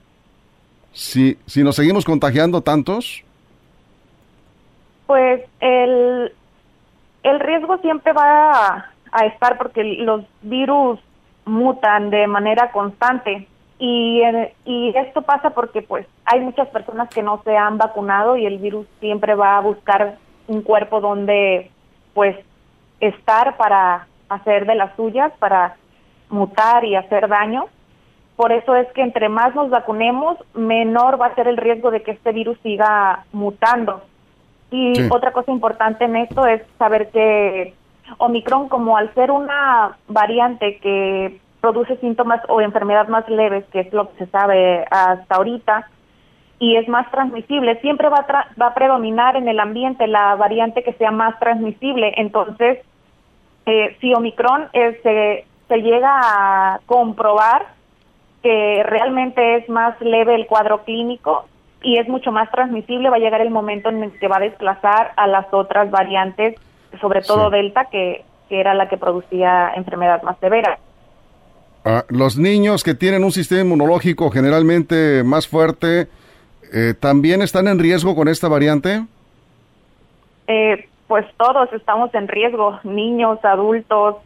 si, 0.92 1.36
si 1.46 1.62
nos 1.62 1.76
seguimos 1.76 2.04
contagiando 2.04 2.62
tantos? 2.62 3.22
Pues 5.06 5.42
el, 5.60 6.32
el 7.22 7.40
riesgo 7.40 7.78
siempre 7.78 8.12
va 8.12 8.86
a, 9.12 9.26
estar 9.26 9.56
porque 9.56 9.84
los 9.84 10.24
virus 10.42 10.98
mutan 11.44 12.10
de 12.10 12.26
manera 12.26 12.70
constante 12.72 13.46
y, 13.78 14.20
y 14.64 14.94
esto 14.96 15.22
pasa 15.22 15.50
porque 15.50 15.80
pues 15.80 16.06
hay 16.24 16.40
muchas 16.40 16.68
personas 16.68 17.08
que 17.10 17.22
no 17.22 17.40
se 17.44 17.56
han 17.56 17.78
vacunado 17.78 18.36
y 18.36 18.46
el 18.46 18.58
virus 18.58 18.86
siempre 19.00 19.34
va 19.34 19.56
a 19.56 19.60
buscar 19.60 20.18
un 20.48 20.62
cuerpo 20.62 21.00
donde 21.00 21.70
pues 22.14 22.36
estar 23.00 23.56
para 23.56 24.06
hacer 24.28 24.66
de 24.66 24.74
las 24.74 24.94
suyas, 24.96 25.32
para 25.38 25.76
mutar 26.28 26.84
y 26.84 26.96
hacer 26.96 27.28
daño. 27.28 27.66
Por 28.36 28.52
eso 28.52 28.76
es 28.76 28.86
que 28.92 29.02
entre 29.02 29.28
más 29.28 29.54
nos 29.54 29.70
vacunemos, 29.70 30.36
menor 30.54 31.20
va 31.20 31.26
a 31.26 31.34
ser 31.34 31.48
el 31.48 31.56
riesgo 31.56 31.90
de 31.90 32.02
que 32.02 32.10
este 32.12 32.32
virus 32.32 32.58
siga 32.62 33.24
mutando. 33.32 34.02
Y 34.70 34.92
otra 35.10 35.32
cosa 35.32 35.52
importante 35.52 36.04
en 36.04 36.16
esto 36.16 36.46
es 36.46 36.60
saber 36.78 37.08
que 37.10 37.74
Omicron, 38.18 38.68
como 38.68 38.96
al 38.96 39.12
ser 39.14 39.30
una 39.30 39.96
variante 40.08 40.78
que 40.78 41.40
produce 41.60 41.96
síntomas 41.96 42.40
o 42.48 42.60
enfermedad 42.60 43.08
más 43.08 43.28
leves, 43.28 43.64
que 43.72 43.80
es 43.80 43.92
lo 43.92 44.10
que 44.10 44.24
se 44.24 44.30
sabe 44.30 44.84
hasta 44.90 45.34
ahorita, 45.34 45.88
y 46.58 46.76
es 46.76 46.88
más 46.88 47.10
transmisible, 47.10 47.80
siempre 47.80 48.08
va 48.08 48.18
a, 48.18 48.48
va 48.60 48.66
a 48.68 48.74
predominar 48.74 49.36
en 49.36 49.48
el 49.48 49.60
ambiente 49.60 50.06
la 50.06 50.36
variante 50.36 50.82
que 50.82 50.94
sea 50.94 51.10
más 51.10 51.38
transmisible. 51.38 52.14
Entonces, 52.16 52.78
eh, 53.66 53.96
si 54.00 54.14
Omicron 54.14 54.68
se, 54.72 55.44
se 55.68 55.78
llega 55.78 56.10
a 56.10 56.80
comprobar 56.86 57.66
que 58.42 58.82
realmente 58.84 59.56
es 59.56 59.68
más 59.68 60.00
leve 60.00 60.34
el 60.34 60.46
cuadro 60.46 60.84
clínico 60.84 61.46
y 61.82 61.98
es 61.98 62.08
mucho 62.08 62.32
más 62.32 62.50
transmisible, 62.50 63.10
va 63.10 63.16
a 63.16 63.20
llegar 63.20 63.40
el 63.40 63.50
momento 63.50 63.88
en 63.88 64.02
el 64.02 64.18
que 64.18 64.28
va 64.28 64.36
a 64.36 64.40
desplazar 64.40 65.12
a 65.16 65.26
las 65.26 65.46
otras 65.52 65.90
variantes, 65.90 66.54
sobre 67.00 67.22
todo 67.22 67.50
Delta, 67.50 67.86
que, 67.86 68.24
que 68.48 68.60
era 68.60 68.74
la 68.74 68.88
que 68.88 68.96
producía 68.96 69.72
enfermedad 69.74 70.22
más 70.22 70.38
severa. 70.38 70.78
Ah, 71.84 72.04
los 72.08 72.36
niños 72.36 72.82
que 72.82 72.94
tienen 72.94 73.22
un 73.22 73.30
sistema 73.30 73.60
inmunológico 73.60 74.30
generalmente 74.30 75.22
más 75.22 75.46
fuerte, 75.46 76.08
eh, 76.72 76.94
¿también 76.98 77.42
están 77.42 77.68
en 77.68 77.78
riesgo 77.78 78.16
con 78.16 78.26
esta 78.26 78.48
variante? 78.48 79.04
Eh, 80.48 80.88
pues 81.06 81.24
todos 81.36 81.72
estamos 81.72 82.12
en 82.14 82.26
riesgo, 82.26 82.80
niños, 82.82 83.38
adultos, 83.44 84.16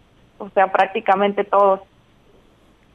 o 0.40 0.49
sea, 0.50 0.70
prácticamente 0.73 1.44
todos. 1.44 1.80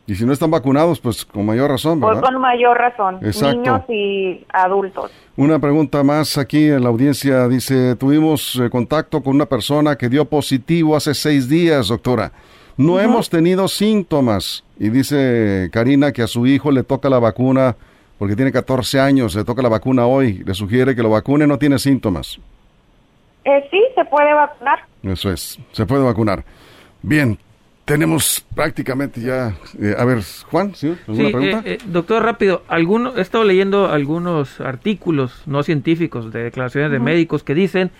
Y 0.07 0.15
si 0.15 0.25
no 0.25 0.33
están 0.33 0.51
vacunados, 0.51 0.99
pues 0.99 1.25
con 1.25 1.45
mayor 1.45 1.71
razón, 1.71 1.99
pues, 1.99 2.09
¿verdad? 2.09 2.21
Pues 2.21 2.31
con 2.33 2.41
mayor 2.41 2.77
razón, 2.77 3.19
niños 3.21 3.81
y 3.89 4.45
adultos. 4.53 5.11
Una 5.35 5.57
pregunta 5.57 6.03
más 6.03 6.37
aquí 6.37 6.69
en 6.69 6.83
la 6.83 6.89
audiencia. 6.89 7.47
Dice, 7.47 7.95
tuvimos 7.95 8.55
eh, 8.57 8.69
contacto 8.69 9.21
con 9.21 9.35
una 9.35 9.47
persona 9.47 9.95
que 9.95 10.09
dio 10.09 10.25
positivo 10.25 10.95
hace 10.95 11.15
seis 11.15 11.49
días, 11.49 11.87
doctora. 11.87 12.31
No 12.77 12.99
hemos 12.99 13.29
tenido 13.29 13.67
síntomas. 13.67 14.63
Y 14.77 14.89
dice 14.89 15.69
Karina 15.71 16.11
que 16.11 16.21
a 16.21 16.27
su 16.27 16.45
hijo 16.45 16.71
le 16.71 16.83
toca 16.83 17.09
la 17.09 17.19
vacuna 17.19 17.75
porque 18.19 18.35
tiene 18.35 18.51
14 18.51 18.99
años, 18.99 19.35
le 19.35 19.43
toca 19.43 19.61
la 19.61 19.69
vacuna 19.69 20.05
hoy. 20.05 20.43
Le 20.45 20.53
sugiere 20.53 20.95
que 20.95 21.01
lo 21.01 21.09
vacune, 21.09 21.47
no 21.47 21.57
tiene 21.57 21.79
síntomas. 21.79 22.39
Eh, 23.45 23.67
sí, 23.71 23.81
se 23.93 24.03
puede 24.05 24.33
vacunar. 24.33 24.79
Eso 25.03 25.31
es, 25.31 25.59
se 25.71 25.85
puede 25.85 26.03
vacunar. 26.03 26.43
Bien, 27.07 27.37
tenemos 27.85 28.43
prácticamente 28.55 29.21
ya. 29.21 29.53
Eh, 29.79 29.93
a 29.95 30.03
ver, 30.05 30.23
Juan, 30.49 30.73
¿sí? 30.73 30.97
¿Alguna 31.07 31.29
pregunta? 31.29 31.61
Eh, 31.63 31.73
eh, 31.73 31.77
doctor, 31.85 32.23
rápido. 32.23 32.63
Alguno, 32.67 33.15
he 33.15 33.21
estado 33.21 33.43
leyendo 33.43 33.89
algunos 33.89 34.59
artículos 34.59 35.43
no 35.45 35.61
científicos 35.61 36.33
de 36.33 36.43
declaraciones 36.43 36.91
de 36.91 36.97
médicos 36.97 37.43
que 37.43 37.53
dicen 37.53 37.91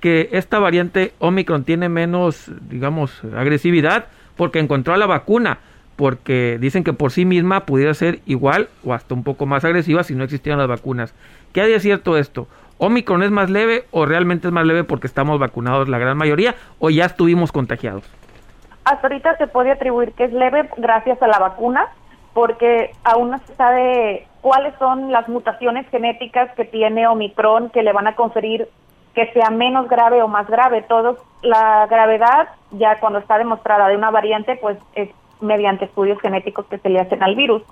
que 0.00 0.30
esta 0.32 0.58
variante 0.58 1.12
Omicron 1.20 1.62
tiene 1.62 1.88
menos, 1.88 2.50
digamos, 2.68 3.22
agresividad 3.36 4.06
porque 4.36 4.58
encontró 4.58 4.96
la 4.96 5.06
vacuna. 5.06 5.60
Porque 5.94 6.58
dicen 6.60 6.82
que 6.84 6.92
por 6.92 7.12
sí 7.12 7.24
misma 7.24 7.64
pudiera 7.64 7.92
ser 7.94 8.20
igual 8.26 8.68
o 8.84 8.92
hasta 8.92 9.14
un 9.14 9.24
poco 9.24 9.46
más 9.46 9.64
agresiva 9.64 10.02
si 10.04 10.14
no 10.14 10.24
existieran 10.24 10.58
las 10.58 10.68
vacunas. 10.68 11.14
¿Qué 11.52 11.60
hay 11.60 11.72
de 11.72 11.80
cierto 11.80 12.16
esto? 12.16 12.48
¿Omicron 12.78 13.22
es 13.24 13.30
más 13.32 13.50
leve 13.50 13.84
o 13.90 14.06
realmente 14.06 14.48
es 14.48 14.52
más 14.52 14.64
leve 14.66 14.84
porque 14.84 15.08
estamos 15.08 15.38
vacunados 15.40 15.88
la 15.88 15.98
gran 15.98 16.16
mayoría 16.16 16.54
o 16.78 16.90
ya 16.90 17.04
estuvimos 17.04 17.50
contagiados? 17.50 18.04
Hasta 18.88 19.06
ahorita 19.06 19.36
se 19.36 19.46
puede 19.46 19.70
atribuir 19.70 20.12
que 20.12 20.24
es 20.24 20.32
leve 20.32 20.68
gracias 20.78 21.20
a 21.22 21.28
la 21.28 21.38
vacuna, 21.38 21.88
porque 22.32 22.92
aún 23.04 23.30
no 23.30 23.38
se 23.40 23.54
sabe 23.54 24.26
cuáles 24.40 24.74
son 24.78 25.12
las 25.12 25.28
mutaciones 25.28 25.86
genéticas 25.90 26.50
que 26.54 26.64
tiene 26.64 27.06
Omicron 27.06 27.68
que 27.70 27.82
le 27.82 27.92
van 27.92 28.06
a 28.06 28.16
conferir 28.16 28.68
que 29.14 29.30
sea 29.32 29.50
menos 29.50 29.88
grave 29.88 30.22
o 30.22 30.28
más 30.28 30.48
grave. 30.48 30.82
Todo, 30.82 31.18
la 31.42 31.86
gravedad, 31.86 32.48
ya 32.70 32.98
cuando 32.98 33.18
está 33.18 33.36
demostrada 33.36 33.88
de 33.88 33.96
una 33.96 34.10
variante, 34.10 34.56
pues 34.56 34.78
es 34.94 35.10
mediante 35.40 35.84
estudios 35.84 36.20
genéticos 36.20 36.64
que 36.66 36.78
se 36.78 36.88
le 36.88 37.00
hacen 37.00 37.22
al 37.22 37.34
virus. 37.34 37.62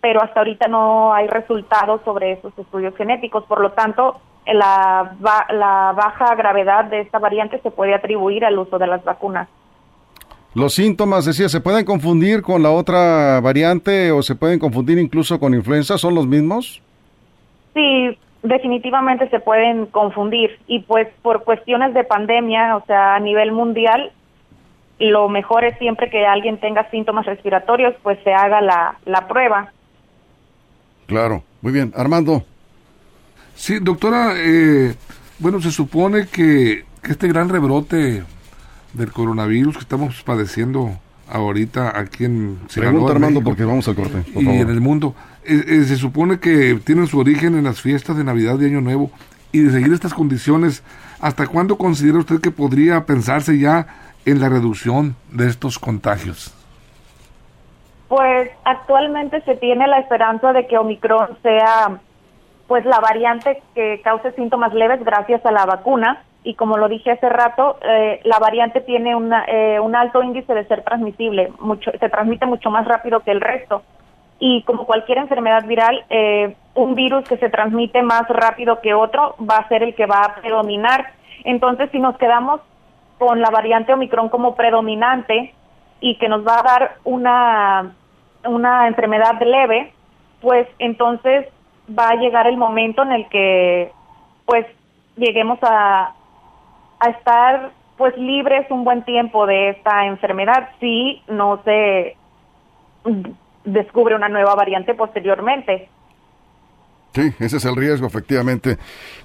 Pero 0.00 0.22
hasta 0.22 0.40
ahorita 0.40 0.68
no 0.68 1.12
hay 1.12 1.26
resultados 1.26 2.00
sobre 2.04 2.32
esos 2.32 2.56
estudios 2.58 2.96
genéticos. 2.96 3.44
Por 3.44 3.60
lo 3.60 3.72
tanto, 3.72 4.20
la, 4.46 5.16
la 5.50 5.92
baja 5.94 6.34
gravedad 6.34 6.86
de 6.86 7.00
esta 7.00 7.18
variante 7.18 7.58
se 7.58 7.70
puede 7.70 7.94
atribuir 7.94 8.44
al 8.44 8.58
uso 8.58 8.78
de 8.78 8.86
las 8.86 9.04
vacunas. 9.04 9.48
Los 10.54 10.74
síntomas, 10.74 11.24
decía, 11.24 11.48
¿se 11.48 11.60
pueden 11.60 11.86
confundir 11.86 12.42
con 12.42 12.62
la 12.62 12.70
otra 12.70 13.40
variante 13.40 14.12
o 14.12 14.22
se 14.22 14.34
pueden 14.34 14.58
confundir 14.58 14.98
incluso 14.98 15.40
con 15.40 15.54
influenza? 15.54 15.96
¿Son 15.96 16.14
los 16.14 16.26
mismos? 16.26 16.82
Sí, 17.72 18.18
definitivamente 18.42 19.30
se 19.30 19.40
pueden 19.40 19.86
confundir 19.86 20.58
y 20.66 20.80
pues 20.80 21.08
por 21.22 21.44
cuestiones 21.44 21.94
de 21.94 22.04
pandemia, 22.04 22.76
o 22.76 22.84
sea, 22.84 23.14
a 23.14 23.20
nivel 23.20 23.52
mundial, 23.52 24.12
lo 24.98 25.28
mejor 25.30 25.64
es 25.64 25.78
siempre 25.78 26.10
que 26.10 26.26
alguien 26.26 26.60
tenga 26.60 26.88
síntomas 26.90 27.24
respiratorios, 27.24 27.94
pues 28.02 28.18
se 28.22 28.34
haga 28.34 28.60
la, 28.60 28.98
la 29.06 29.26
prueba. 29.28 29.72
Claro, 31.06 31.42
muy 31.62 31.72
bien. 31.72 31.92
Armando. 31.96 32.42
Sí, 33.54 33.78
doctora, 33.80 34.34
eh, 34.36 34.94
bueno, 35.38 35.60
se 35.60 35.70
supone 35.70 36.26
que, 36.26 36.84
que 37.02 37.12
este 37.12 37.28
gran 37.28 37.48
rebrote 37.48 38.22
del 38.92 39.12
coronavirus 39.12 39.76
que 39.76 39.82
estamos 39.82 40.22
padeciendo 40.22 40.98
ahorita 41.30 41.98
aquí 41.98 42.24
en 42.24 42.58
Pregunta 42.74 43.12
Armando 43.12 43.42
porque 43.42 43.64
vamos 43.64 43.88
al 43.88 43.94
corte. 43.94 44.24
y 44.34 44.46
en 44.46 44.68
el 44.68 44.80
mundo. 44.80 45.14
Eh, 45.44 45.64
eh, 45.66 45.82
se 45.84 45.96
supone 45.96 46.38
que 46.38 46.78
tienen 46.84 47.06
su 47.06 47.18
origen 47.18 47.56
en 47.56 47.64
las 47.64 47.80
fiestas 47.80 48.16
de 48.16 48.24
Navidad 48.24 48.60
y 48.60 48.66
Año 48.66 48.80
Nuevo 48.80 49.10
y 49.50 49.60
de 49.60 49.70
seguir 49.70 49.92
estas 49.92 50.14
condiciones, 50.14 50.82
¿hasta 51.20 51.46
cuándo 51.46 51.76
considera 51.76 52.18
usted 52.18 52.40
que 52.40 52.50
podría 52.50 53.04
pensarse 53.04 53.58
ya 53.58 53.86
en 54.24 54.40
la 54.40 54.48
reducción 54.48 55.16
de 55.30 55.48
estos 55.48 55.78
contagios? 55.78 56.54
Pues 58.08 58.50
actualmente 58.64 59.42
se 59.42 59.56
tiene 59.56 59.86
la 59.86 59.98
esperanza 59.98 60.52
de 60.52 60.66
que 60.66 60.78
Omicron 60.78 61.38
sea 61.42 62.00
pues 62.66 62.84
la 62.84 63.00
variante 63.00 63.62
que 63.74 64.00
cause 64.02 64.32
síntomas 64.32 64.72
leves 64.72 65.04
gracias 65.04 65.44
a 65.44 65.50
la 65.50 65.66
vacuna 65.66 66.22
y 66.44 66.54
como 66.54 66.76
lo 66.76 66.88
dije 66.88 67.12
hace 67.12 67.28
rato, 67.28 67.78
eh, 67.82 68.20
la 68.24 68.38
variante 68.38 68.80
tiene 68.80 69.14
una, 69.14 69.44
eh, 69.46 69.78
un 69.78 69.94
alto 69.94 70.22
índice 70.22 70.54
de 70.54 70.66
ser 70.66 70.82
transmisible, 70.82 71.52
mucho, 71.60 71.92
se 71.92 72.08
transmite 72.08 72.46
mucho 72.46 72.70
más 72.70 72.86
rápido 72.86 73.20
que 73.20 73.30
el 73.30 73.40
resto. 73.40 73.82
Y 74.40 74.62
como 74.62 74.86
cualquier 74.86 75.18
enfermedad 75.18 75.64
viral, 75.66 76.04
eh, 76.10 76.56
un 76.74 76.96
virus 76.96 77.28
que 77.28 77.36
se 77.36 77.48
transmite 77.48 78.02
más 78.02 78.28
rápido 78.28 78.80
que 78.80 78.92
otro 78.92 79.36
va 79.38 79.58
a 79.58 79.68
ser 79.68 79.84
el 79.84 79.94
que 79.94 80.06
va 80.06 80.22
a 80.22 80.34
predominar. 80.34 81.12
Entonces, 81.44 81.90
si 81.92 82.00
nos 82.00 82.16
quedamos 82.18 82.60
con 83.18 83.40
la 83.40 83.50
variante 83.50 83.92
Omicron 83.92 84.28
como 84.28 84.56
predominante 84.56 85.54
y 86.00 86.16
que 86.16 86.28
nos 86.28 86.44
va 86.44 86.58
a 86.58 86.62
dar 86.64 86.96
una, 87.04 87.92
una 88.44 88.88
enfermedad 88.88 89.40
leve, 89.40 89.92
pues 90.40 90.66
entonces 90.80 91.46
va 91.96 92.08
a 92.08 92.16
llegar 92.16 92.48
el 92.48 92.56
momento 92.56 93.02
en 93.02 93.12
el 93.12 93.28
que 93.28 93.92
pues 94.44 94.66
lleguemos 95.16 95.60
a, 95.62 96.14
a 97.02 97.10
estar 97.10 97.72
pues 97.98 98.16
libres 98.16 98.70
un 98.70 98.84
buen 98.84 99.04
tiempo 99.04 99.46
de 99.46 99.70
esta 99.70 100.06
enfermedad 100.06 100.70
si 100.80 101.22
no 101.28 101.60
se 101.64 102.16
descubre 103.64 104.14
una 104.14 104.28
nueva 104.28 104.54
variante 104.54 104.94
posteriormente. 104.94 105.88
Sí, 107.14 107.30
ese 107.40 107.58
es 107.58 107.64
el 107.64 107.76
riesgo, 107.76 108.06
efectivamente. 108.06 108.78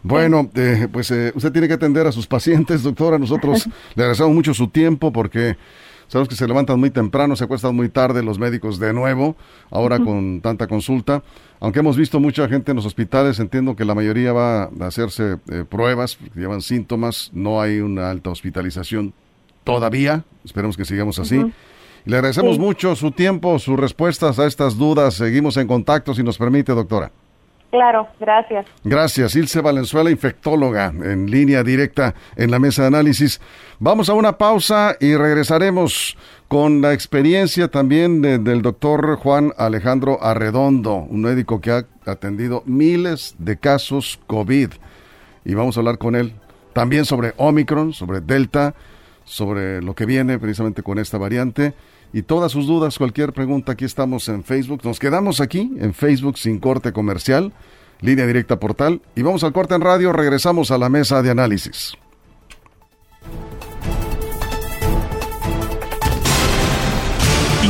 Bueno, 0.04 0.50
eh, 0.56 0.88
pues 0.92 1.10
eh, 1.12 1.32
usted 1.36 1.52
tiene 1.54 1.68
que 1.68 1.76
atender 1.76 2.06
a 2.06 2.12
sus 2.12 2.28
pacientes, 2.28 2.84
doctora. 2.84 3.18
Nosotros 3.18 3.68
le 3.96 4.04
agradecemos 4.04 4.34
mucho 4.34 4.54
su 4.54 4.68
tiempo 4.68 5.14
porque 5.14 5.56
sabemos 6.08 6.30
que 6.30 6.36
se 6.36 6.48
levantan 6.48 6.80
muy 6.80 6.90
temprano, 6.90 7.36
se 7.36 7.44
acuestan 7.44 7.76
muy 7.76 7.90
tarde 7.90 8.24
los 8.24 8.40
médicos 8.40 8.80
de 8.80 8.94
nuevo, 8.94 9.36
ahora 9.70 10.00
con 10.00 10.42
tanta 10.42 10.68
consulta. 10.68 11.24
Aunque 11.60 11.80
hemos 11.80 11.98
visto 11.98 12.20
mucha 12.20 12.48
gente 12.48 12.72
en 12.72 12.76
los 12.78 12.86
hospitales, 12.86 13.40
entiendo 13.40 13.76
que 13.76 13.86
la 13.86 13.96
mayoría 13.96 14.32
va 14.34 14.64
a 14.64 14.70
hacerse 14.82 15.38
eh, 15.50 15.64
pruebas, 15.68 16.18
llevan 16.36 16.62
síntomas, 16.62 17.32
no 17.34 17.62
hay 17.62 17.80
una 17.80 18.10
alta 18.10 18.30
hospitalización 18.30 19.14
todavía, 19.64 20.24
esperemos 20.46 20.78
que 20.78 20.86
sigamos 20.86 21.20
así. 21.20 21.44
le 22.06 22.16
agradecemos 22.16 22.58
mucho 22.58 22.96
su 22.96 23.12
tiempo, 23.12 23.60
sus 23.60 23.78
respuestas 23.78 24.40
a 24.40 24.46
estas 24.46 24.78
dudas, 24.78 25.16
seguimos 25.16 25.58
en 25.58 25.68
contacto 25.68 26.14
si 26.14 26.24
nos 26.24 26.38
permite, 26.38 26.74
doctora. 26.74 27.12
Claro, 27.78 28.08
gracias. 28.20 28.66
Gracias, 28.84 29.36
Ilse 29.36 29.62
Valenzuela, 29.62 30.10
infectóloga, 30.10 30.88
en 30.88 31.30
línea 31.30 31.62
directa 31.62 32.16
en 32.36 32.50
la 32.50 32.58
mesa 32.58 32.82
de 32.82 32.88
análisis. 32.88 33.40
Vamos 33.78 34.10
a 34.10 34.16
una 34.16 34.40
pausa 34.40 34.98
y 35.00 35.16
regresaremos 35.16 36.18
con 36.48 36.82
la 36.82 36.94
experiencia 36.94 37.68
también 37.68 38.24
del 38.24 38.64
doctor 38.64 39.18
Juan 39.18 39.54
Alejandro 39.60 40.18
Arredondo, 40.24 40.96
un 40.96 41.22
médico 41.22 41.62
que 41.62 41.70
ha 41.70 41.86
atendido 42.08 42.64
miles 42.66 43.36
de 43.38 43.58
casos 43.58 44.20
COVID. 44.26 44.72
Y 45.46 45.54
vamos 45.54 45.78
a 45.78 45.82
hablar 45.82 46.00
con 46.00 46.16
él 46.16 46.34
también 46.74 47.06
sobre 47.06 47.36
Omicron, 47.38 47.94
sobre 47.94 48.22
Delta, 48.22 48.74
sobre 49.24 49.84
lo 49.84 49.94
que 49.94 50.08
viene 50.08 50.40
precisamente 50.40 50.82
con 50.82 50.98
esta 50.98 51.20
variante 51.20 51.76
y 52.14 52.22
todas 52.22 52.52
sus 52.52 52.68
dudas, 52.68 52.98
cualquier 52.98 53.34
pregunta, 53.34 53.74
aquí 53.74 53.86
estamos 53.86 54.28
en 54.30 54.44
Facebook. 54.44 54.82
Nos 54.84 55.00
quedamos 55.00 55.42
aquí 55.42 55.72
en 55.80 55.94
Facebook 55.94 56.38
sin 56.38 56.60
corte 56.60 56.94
comercial, 56.94 57.54
línea 58.02 58.26
directa 58.26 58.60
portal 58.60 59.02
y 59.16 59.22
vamos 59.22 59.44
al 59.44 59.54
corte 59.54 59.76
en 59.76 59.82
radio, 59.82 60.14
regresamos 60.14 60.72
a 60.72 60.78
la 60.78 60.90
mesa 60.90 61.22
de 61.22 61.32
análisis. 61.32 61.98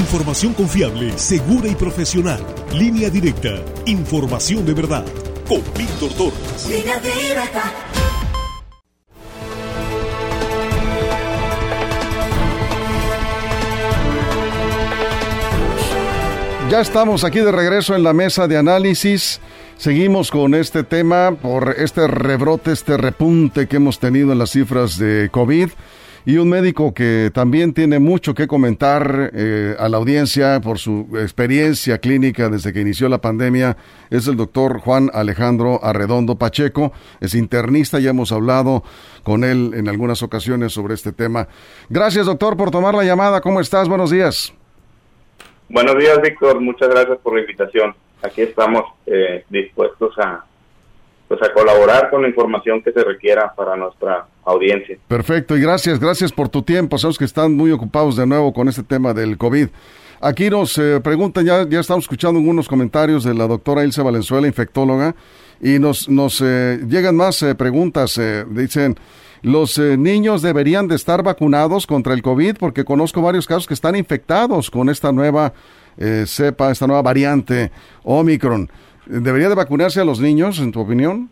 Información 0.07 0.53
confiable, 0.53 1.17
segura 1.17 1.67
y 1.67 1.75
profesional. 1.75 2.39
Línea 2.73 3.09
directa. 3.09 3.61
Información 3.85 4.65
de 4.65 4.73
verdad. 4.73 5.05
Con 5.47 5.61
Víctor 5.77 6.13
Torres. 6.13 6.69
Línea 6.69 6.97
directa. 6.99 7.86
Ya 16.69 16.81
estamos 16.81 17.23
aquí 17.23 17.39
de 17.39 17.53
regreso 17.53 17.95
en 17.95 18.03
la 18.03 18.11
mesa 18.11 18.45
de 18.45 18.57
análisis. 18.57 19.39
Seguimos 19.77 20.29
con 20.29 20.53
este 20.53 20.83
tema 20.83 21.31
por 21.41 21.73
este 21.77 22.07
rebrote, 22.07 22.73
este 22.73 22.97
repunte 22.97 23.67
que 23.67 23.77
hemos 23.77 23.99
tenido 23.99 24.33
en 24.33 24.39
las 24.39 24.51
cifras 24.51 24.97
de 24.97 25.29
COVID. 25.31 25.69
Y 26.25 26.35
un 26.35 26.49
médico 26.49 26.93
que 26.93 27.31
también 27.33 27.73
tiene 27.73 27.99
mucho 27.99 28.33
que 28.33 28.47
comentar 28.47 29.31
eh, 29.33 29.77
a 29.79 29.87
la 29.87 29.95
audiencia 29.95 30.59
por 30.59 30.77
su 30.77 31.07
experiencia 31.13 31.99
clínica 31.99 32.49
desde 32.49 32.73
que 32.73 32.81
inició 32.81 33.07
la 33.07 33.21
pandemia 33.21 33.77
es 34.09 34.27
el 34.27 34.35
doctor 34.35 34.81
Juan 34.81 35.09
Alejandro 35.13 35.79
Arredondo 35.81 36.37
Pacheco. 36.37 36.91
Es 37.21 37.33
internista, 37.33 37.99
ya 37.99 38.09
hemos 38.09 38.33
hablado 38.33 38.83
con 39.23 39.45
él 39.45 39.71
en 39.73 39.87
algunas 39.87 40.21
ocasiones 40.21 40.73
sobre 40.73 40.95
este 40.95 41.13
tema. 41.13 41.47
Gracias 41.87 42.25
doctor 42.25 42.57
por 42.57 42.71
tomar 42.71 42.93
la 42.93 43.05
llamada. 43.05 43.39
¿Cómo 43.39 43.61
estás? 43.61 43.87
Buenos 43.87 44.11
días. 44.11 44.53
Buenos 45.69 45.97
días, 45.97 46.21
Víctor. 46.21 46.61
Muchas 46.61 46.89
gracias 46.89 47.17
por 47.19 47.35
la 47.35 47.41
invitación. 47.41 47.93
Aquí 48.21 48.41
estamos 48.41 48.83
eh, 49.05 49.43
dispuestos 49.49 50.17
a, 50.17 50.43
pues, 51.27 51.41
a 51.41 51.51
colaborar 51.53 52.09
con 52.09 52.21
la 52.21 52.29
información 52.29 52.81
que 52.81 52.91
se 52.91 53.03
requiera 53.03 53.53
para 53.53 53.75
nuestra 53.75 54.27
audiencia. 54.45 54.97
Perfecto, 55.07 55.57
y 55.57 55.61
gracias, 55.61 55.99
gracias 55.99 56.31
por 56.31 56.49
tu 56.49 56.61
tiempo. 56.61 56.97
Sabemos 56.97 57.17
que 57.17 57.25
están 57.25 57.53
muy 57.53 57.71
ocupados 57.71 58.15
de 58.15 58.25
nuevo 58.25 58.53
con 58.53 58.69
este 58.69 58.83
tema 58.83 59.13
del 59.13 59.37
COVID. 59.37 59.67
Aquí 60.19 60.49
nos 60.49 60.77
eh, 60.77 60.99
preguntan, 61.03 61.45
ya, 61.45 61.67
ya 61.69 61.79
estamos 61.79 62.05
escuchando 62.05 62.39
algunos 62.39 62.67
comentarios 62.67 63.23
de 63.23 63.35
la 63.35 63.45
doctora 63.45 63.83
Ilse 63.83 64.01
Valenzuela, 64.01 64.47
infectóloga, 64.47 65.15
y 65.61 65.79
nos, 65.79 66.09
nos 66.09 66.41
eh, 66.41 66.79
llegan 66.87 67.15
más 67.15 67.43
preguntas. 67.57 68.19
dicen, 68.49 68.95
los 69.43 69.77
eh, 69.77 69.97
niños 69.97 70.41
deberían 70.41 70.87
de 70.87 70.95
estar 70.95 71.23
vacunados 71.23 71.85
contra 71.85 72.13
el 72.13 72.21
COVID 72.21 72.57
porque 72.57 72.83
conozco 72.83 73.21
varios 73.21 73.45
casos 73.45 73.67
que 73.67 73.73
están 73.73 73.95
infectados 73.95 74.71
con 74.71 74.89
esta 74.89 75.11
nueva 75.11 75.53
eh, 75.97 76.23
cepa, 76.27 76.71
esta 76.71 76.87
nueva 76.87 77.01
variante 77.01 77.71
Omicron. 78.03 78.69
¿Debería 79.05 79.49
de 79.49 79.55
vacunarse 79.55 80.01
a 80.01 80.05
los 80.05 80.19
niños, 80.19 80.59
en 80.59 80.71
tu 80.71 80.81
opinión? 80.81 81.29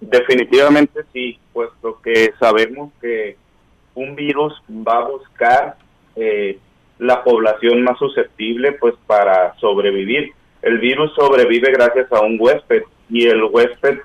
Definitivamente 0.00 1.00
sí, 1.12 1.38
puesto 1.52 2.00
que 2.02 2.32
sabemos 2.38 2.92
que 3.00 3.36
un 3.94 4.14
virus 4.14 4.54
va 4.70 4.98
a 4.98 5.08
buscar 5.08 5.76
eh, 6.16 6.58
la 6.98 7.22
población 7.22 7.82
más 7.82 7.98
susceptible 7.98 8.72
pues 8.72 8.94
para 9.06 9.54
sobrevivir. 9.58 10.32
El 10.62 10.78
virus 10.78 11.12
sobrevive 11.14 11.72
gracias 11.72 12.12
a 12.12 12.20
un 12.20 12.36
huésped 12.38 12.82
y 13.08 13.26
el 13.26 13.44
huésped 13.44 13.98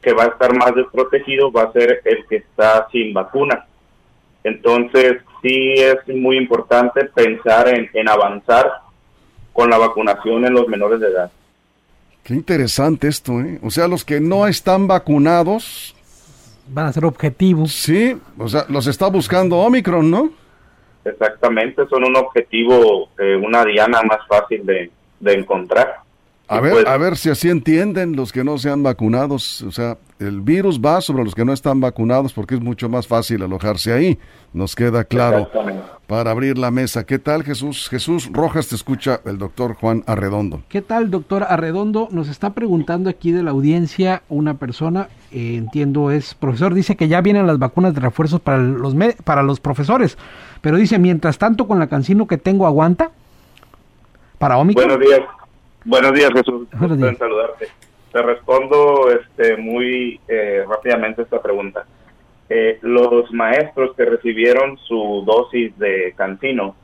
que 0.00 0.12
va 0.12 0.24
a 0.24 0.28
estar 0.28 0.54
más 0.56 0.74
desprotegido 0.74 1.52
va 1.52 1.64
a 1.64 1.72
ser 1.72 2.02
el 2.04 2.26
que 2.26 2.36
está 2.36 2.88
sin 2.90 3.12
vacuna. 3.12 3.66
Entonces, 4.42 5.18
sí 5.42 5.74
es 5.74 5.96
muy 6.08 6.36
importante 6.36 7.04
pensar 7.06 7.68
en, 7.68 8.08
avanzar 8.08 8.70
con 9.52 9.70
la 9.70 9.78
vacunación 9.78 10.44
en 10.44 10.54
los 10.54 10.66
menores 10.66 10.98
de 11.00 11.08
edad. 11.08 11.30
Qué 12.24 12.34
interesante 12.34 13.08
esto, 13.08 13.40
¿eh? 13.40 13.58
O 13.62 13.70
sea, 13.70 13.86
los 13.86 14.04
que 14.04 14.20
no 14.20 14.46
están 14.46 14.86
vacunados... 14.86 15.94
Van 16.68 16.86
a 16.86 16.92
ser 16.92 17.04
objetivos. 17.04 17.72
Sí, 17.72 18.16
o 18.38 18.48
sea, 18.48 18.64
los 18.68 18.86
está 18.86 19.08
buscando 19.08 19.58
Omicron, 19.58 20.08
¿no? 20.08 20.30
Exactamente, 21.04 21.82
son 21.88 22.04
un 22.04 22.16
objetivo, 22.16 23.08
eh, 23.18 23.34
una 23.34 23.64
diana 23.64 24.00
más 24.02 24.20
fácil 24.28 24.64
de 24.64 24.88
encontrar. 25.30 26.02
A 26.48 26.60
ver, 26.60 26.72
pues 26.72 26.86
a 26.86 26.96
ver 26.98 27.16
si 27.16 27.30
así 27.30 27.48
entienden 27.48 28.14
los 28.14 28.30
que 28.30 28.44
no 28.44 28.58
se 28.58 28.68
han 28.68 28.82
vacunados. 28.82 29.62
O 29.62 29.70
sea, 29.70 29.96
el 30.18 30.42
virus 30.42 30.80
va 30.80 31.00
sobre 31.00 31.24
los 31.24 31.34
que 31.34 31.46
no 31.46 31.52
están 31.54 31.80
vacunados 31.80 32.34
porque 32.34 32.56
es 32.56 32.60
mucho 32.60 32.90
más 32.90 33.06
fácil 33.06 33.42
alojarse 33.42 33.92
ahí. 33.92 34.18
Nos 34.52 34.76
queda 34.76 35.04
claro 35.04 35.48
para 36.06 36.30
abrir 36.30 36.58
la 36.58 36.70
mesa. 36.70 37.04
¿Qué 37.04 37.18
tal, 37.18 37.42
Jesús? 37.42 37.88
Jesús 37.88 38.28
Rojas 38.30 38.68
te 38.68 38.74
escucha 38.74 39.22
el 39.24 39.38
doctor 39.38 39.76
Juan 39.76 40.04
Arredondo. 40.06 40.62
¿Qué 40.68 40.82
tal, 40.82 41.10
doctor 41.10 41.46
Arredondo? 41.48 42.08
Nos 42.10 42.28
está 42.28 42.50
preguntando 42.50 43.08
aquí 43.08 43.32
de 43.32 43.42
la 43.42 43.52
audiencia 43.52 44.22
una 44.28 44.54
persona, 44.54 45.08
eh, 45.30 45.56
entiendo 45.56 46.10
es 46.10 46.34
profesor, 46.34 46.74
dice 46.74 46.96
que 46.96 47.08
ya 47.08 47.22
vienen 47.22 47.46
las 47.46 47.58
vacunas 47.58 47.94
de 47.94 48.00
refuerzos 48.00 48.40
para 48.40 48.58
los, 48.58 48.94
para 49.24 49.42
los 49.42 49.58
profesores, 49.58 50.18
pero 50.60 50.76
dice, 50.76 50.98
mientras 50.98 51.38
tanto 51.38 51.66
con 51.66 51.78
la 51.78 51.86
cancino 51.86 52.26
que 52.26 52.36
tengo 52.36 52.66
aguanta 52.66 53.12
para 54.42 54.58
Omicron. 54.58 54.88
Buenos 54.88 55.06
días. 55.06 55.20
Buenos 55.84 56.12
días, 56.14 56.30
Jesús. 56.34 56.66
Buenos 56.72 56.98
días. 56.98 57.16
saludarte. 57.16 57.68
Te 58.10 58.22
respondo 58.22 59.08
este, 59.08 59.56
muy 59.56 60.20
eh, 60.26 60.64
rápidamente 60.68 61.22
esta 61.22 61.40
pregunta. 61.40 61.86
Eh, 62.48 62.76
los 62.82 63.30
maestros 63.32 63.94
que 63.96 64.04
recibieron 64.04 64.78
su 64.78 65.22
dosis 65.24 65.78
de 65.78 66.12
Cantino 66.16 66.74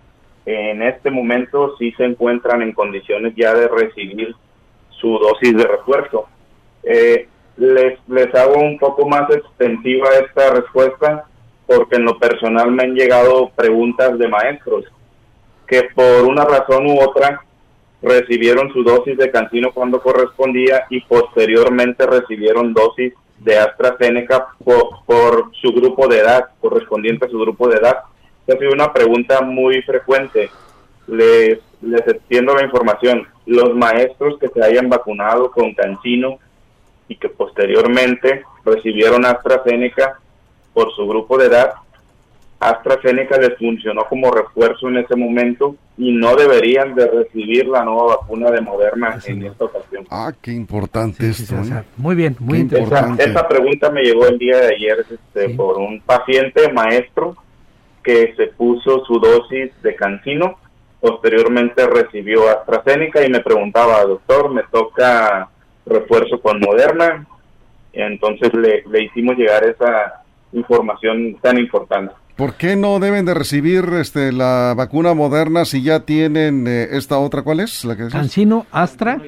en 0.47 0.83
este 0.83 1.11
momento 1.11 1.77
sí 1.79 1.91
se 1.97 2.05
encuentran 2.05 2.63
en 2.63 2.73
condiciones 2.73 3.35
ya 3.37 3.53
de 3.55 3.67
recibir 3.67 4.37
su 4.91 5.19
dosis 5.19 5.57
de 5.57 5.65
refuerzo. 5.65 6.29
Eh, 6.85 7.27
les, 7.57 7.99
les 8.07 8.33
hago 8.37 8.55
un 8.63 8.79
poco 8.79 9.09
más 9.09 9.29
extensiva 9.31 10.09
esta 10.25 10.55
respuesta 10.55 11.25
porque 11.67 11.97
en 11.97 12.05
lo 12.05 12.19
personal 12.21 12.71
me 12.71 12.85
han 12.85 12.95
llegado 12.95 13.51
preguntas 13.51 14.17
de 14.17 14.29
maestros 14.29 14.85
que 15.67 15.83
por 15.95 16.25
una 16.25 16.45
razón 16.45 16.87
u 16.87 16.99
otra 17.01 17.43
recibieron 18.03 18.73
su 18.73 18.83
dosis 18.83 19.17
de 19.17 19.31
cancino 19.31 19.73
cuando 19.73 20.01
correspondía 20.01 20.85
y 20.91 21.01
posteriormente 21.03 22.07
recibieron 22.07 22.73
dosis 22.73 23.13
de 23.39 23.59
AstraZeneca 23.59 24.49
por, 24.65 25.51
su 25.61 25.73
grupo 25.73 26.09
de 26.09 26.19
edad, 26.19 26.51
correspondiente 26.61 27.27
a 27.27 27.29
su 27.29 27.39
grupo 27.39 27.69
de 27.69 27.79
edad. 27.79 27.99
Esa 28.47 28.65
ha 28.65 28.73
una 28.73 28.93
pregunta 28.93 29.41
muy 29.43 29.83
frecuente. 29.83 30.51
Les, 31.07 31.59
les 31.83 32.07
extiendo 32.07 32.55
la 32.55 32.65
información. 32.65 33.27
Los 33.47 33.75
maestros 33.75 34.39
que 34.39 34.49
se 34.49 34.63
hayan 34.63 34.89
vacunado 34.89 35.51
con 35.51 35.75
cancino 35.75 36.39
y 37.09 37.17
que 37.17 37.29
posteriormente 37.29 38.45
recibieron 38.65 39.25
AstraZeneca 39.25 40.21
por 40.75 40.95
su 40.95 41.07
grupo 41.07 41.39
de 41.39 41.47
edad 41.47 41.75
AstraZeneca 42.61 43.39
les 43.39 43.57
funcionó 43.57 44.05
como 44.09 44.33
refuerzo 44.33 44.89
en 44.89 44.99
ese 44.99 45.15
momento 45.15 45.77
y 45.97 46.13
no 46.13 46.35
deberían 46.35 46.95
de 46.95 47.07
recibir 47.07 47.67
la 47.69 47.85
nueva 47.85 48.17
vacuna 48.17 48.51
de 48.51 48.61
Moderna 48.61 49.19
en 49.27 49.45
esta 49.45 49.65
ocasión. 49.65 50.07
Ah, 50.11 50.33
qué 50.43 50.53
importante 50.53 51.29
esto. 51.29 51.55
¿eh? 51.55 51.85
muy 51.97 52.17
bien, 52.17 52.37
muy 52.41 52.59
interesante. 52.59 53.25
Esa, 53.25 53.47
pregunta 53.47 53.91
me 53.91 54.03
llegó 54.03 54.27
el 54.27 54.39
día 54.39 54.59
de 54.59 54.75
ayer 54.75 55.05
este, 55.09 55.51
por 55.51 55.79
un 55.79 56.01
paciente 56.01 56.73
maestro 56.73 57.37
que 58.03 58.35
se 58.37 58.49
puso 58.49 59.05
su 59.05 59.21
dosis 59.21 59.71
de 59.83 59.95
cancino, 59.95 60.59
posteriormente 61.01 61.87
recibió 61.87 62.49
AstraZeneca 62.49 63.25
y 63.25 63.31
me 63.31 63.41
preguntaba, 63.41 64.03
doctor, 64.03 64.51
me 64.51 64.63
toca 64.65 65.49
refuerzo 65.87 66.41
con 66.41 66.59
Moderna, 66.59 67.25
entonces 67.93 68.53
le, 68.55 68.83
le 68.91 69.05
hicimos 69.05 69.37
llegar 69.37 69.65
esa 69.65 70.25
información 70.53 71.37
tan 71.41 71.59
importante. 71.59 72.15
¿Por 72.39 72.55
qué 72.55 72.77
no 72.77 73.01
deben 73.01 73.25
de 73.25 73.35
recibir 73.35 73.85
este, 73.95 74.31
la 74.31 74.73
vacuna 74.77 75.13
moderna 75.13 75.65
si 75.65 75.83
ya 75.83 76.07
tienen 76.07 76.69
eh, 76.69 76.87
esta 76.93 77.19
otra? 77.19 77.43
¿Cuál 77.43 77.59
es? 77.59 77.85
La 77.85 77.97
que 77.97 78.07
Cancino, 78.07 78.65
Astra. 78.71 79.21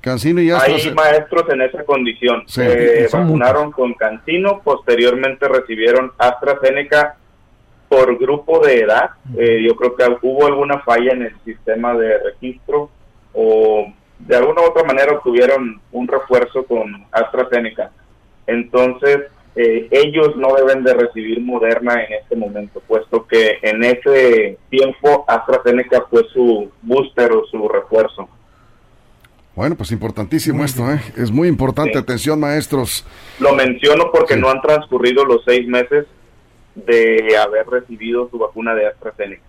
Cancino 0.00 0.40
y 0.40 0.52
Astra. 0.52 0.76
Hay 0.76 0.94
maestros 0.94 1.42
en 1.52 1.62
esa 1.62 1.82
condición. 1.82 2.44
Se 2.46 3.08
vacunaron 3.12 3.72
con 3.72 3.94
Cancino, 3.94 4.60
posteriormente 4.62 5.48
recibieron 5.48 6.12
AstraZeneca 6.18 7.16
por 7.88 8.16
grupo 8.16 8.64
de 8.64 8.82
edad. 8.82 9.10
Eh, 9.36 9.64
yo 9.66 9.74
creo 9.74 9.96
que 9.96 10.04
hubo 10.22 10.46
alguna 10.46 10.78
falla 10.82 11.10
en 11.10 11.22
el 11.22 11.34
sistema 11.44 11.94
de 11.94 12.16
registro 12.18 12.90
o 13.32 13.92
de 14.20 14.36
alguna 14.36 14.60
u 14.60 14.66
otra 14.66 14.84
manera 14.84 15.14
obtuvieron 15.14 15.80
un 15.90 16.06
refuerzo 16.06 16.62
con 16.62 17.06
AstraZeneca. 17.10 17.90
Entonces, 18.46 19.18
eh, 19.56 19.88
ellos 19.90 20.36
no 20.36 20.54
deben 20.54 20.84
de 20.84 20.94
recibir 20.94 21.40
Moderna 21.40 22.04
en 22.04 22.14
este 22.22 22.36
momento, 22.36 22.80
puesto 22.86 23.26
que 23.26 23.58
en 23.62 23.82
ese 23.82 24.58
tiempo 24.70 25.24
AstraZeneca 25.26 26.06
fue 26.08 26.24
su 26.32 26.70
booster 26.82 27.32
o 27.32 27.44
su 27.46 27.68
refuerzo. 27.68 28.28
Bueno, 29.56 29.74
pues 29.74 29.90
importantísimo 29.90 30.64
esto, 30.64 30.90
¿eh? 30.90 31.00
Es 31.16 31.30
muy 31.32 31.48
importante, 31.48 31.98
atención 31.98 32.38
maestros. 32.38 33.04
Lo 33.40 33.52
menciono 33.52 34.10
porque 34.12 34.36
no 34.36 34.48
han 34.48 34.62
transcurrido 34.62 35.24
los 35.24 35.42
seis 35.44 35.66
meses 35.66 36.06
de 36.76 37.36
haber 37.36 37.66
recibido 37.66 38.28
su 38.30 38.38
vacuna 38.38 38.74
de 38.74 38.86
AstraZeneca. 38.86 39.42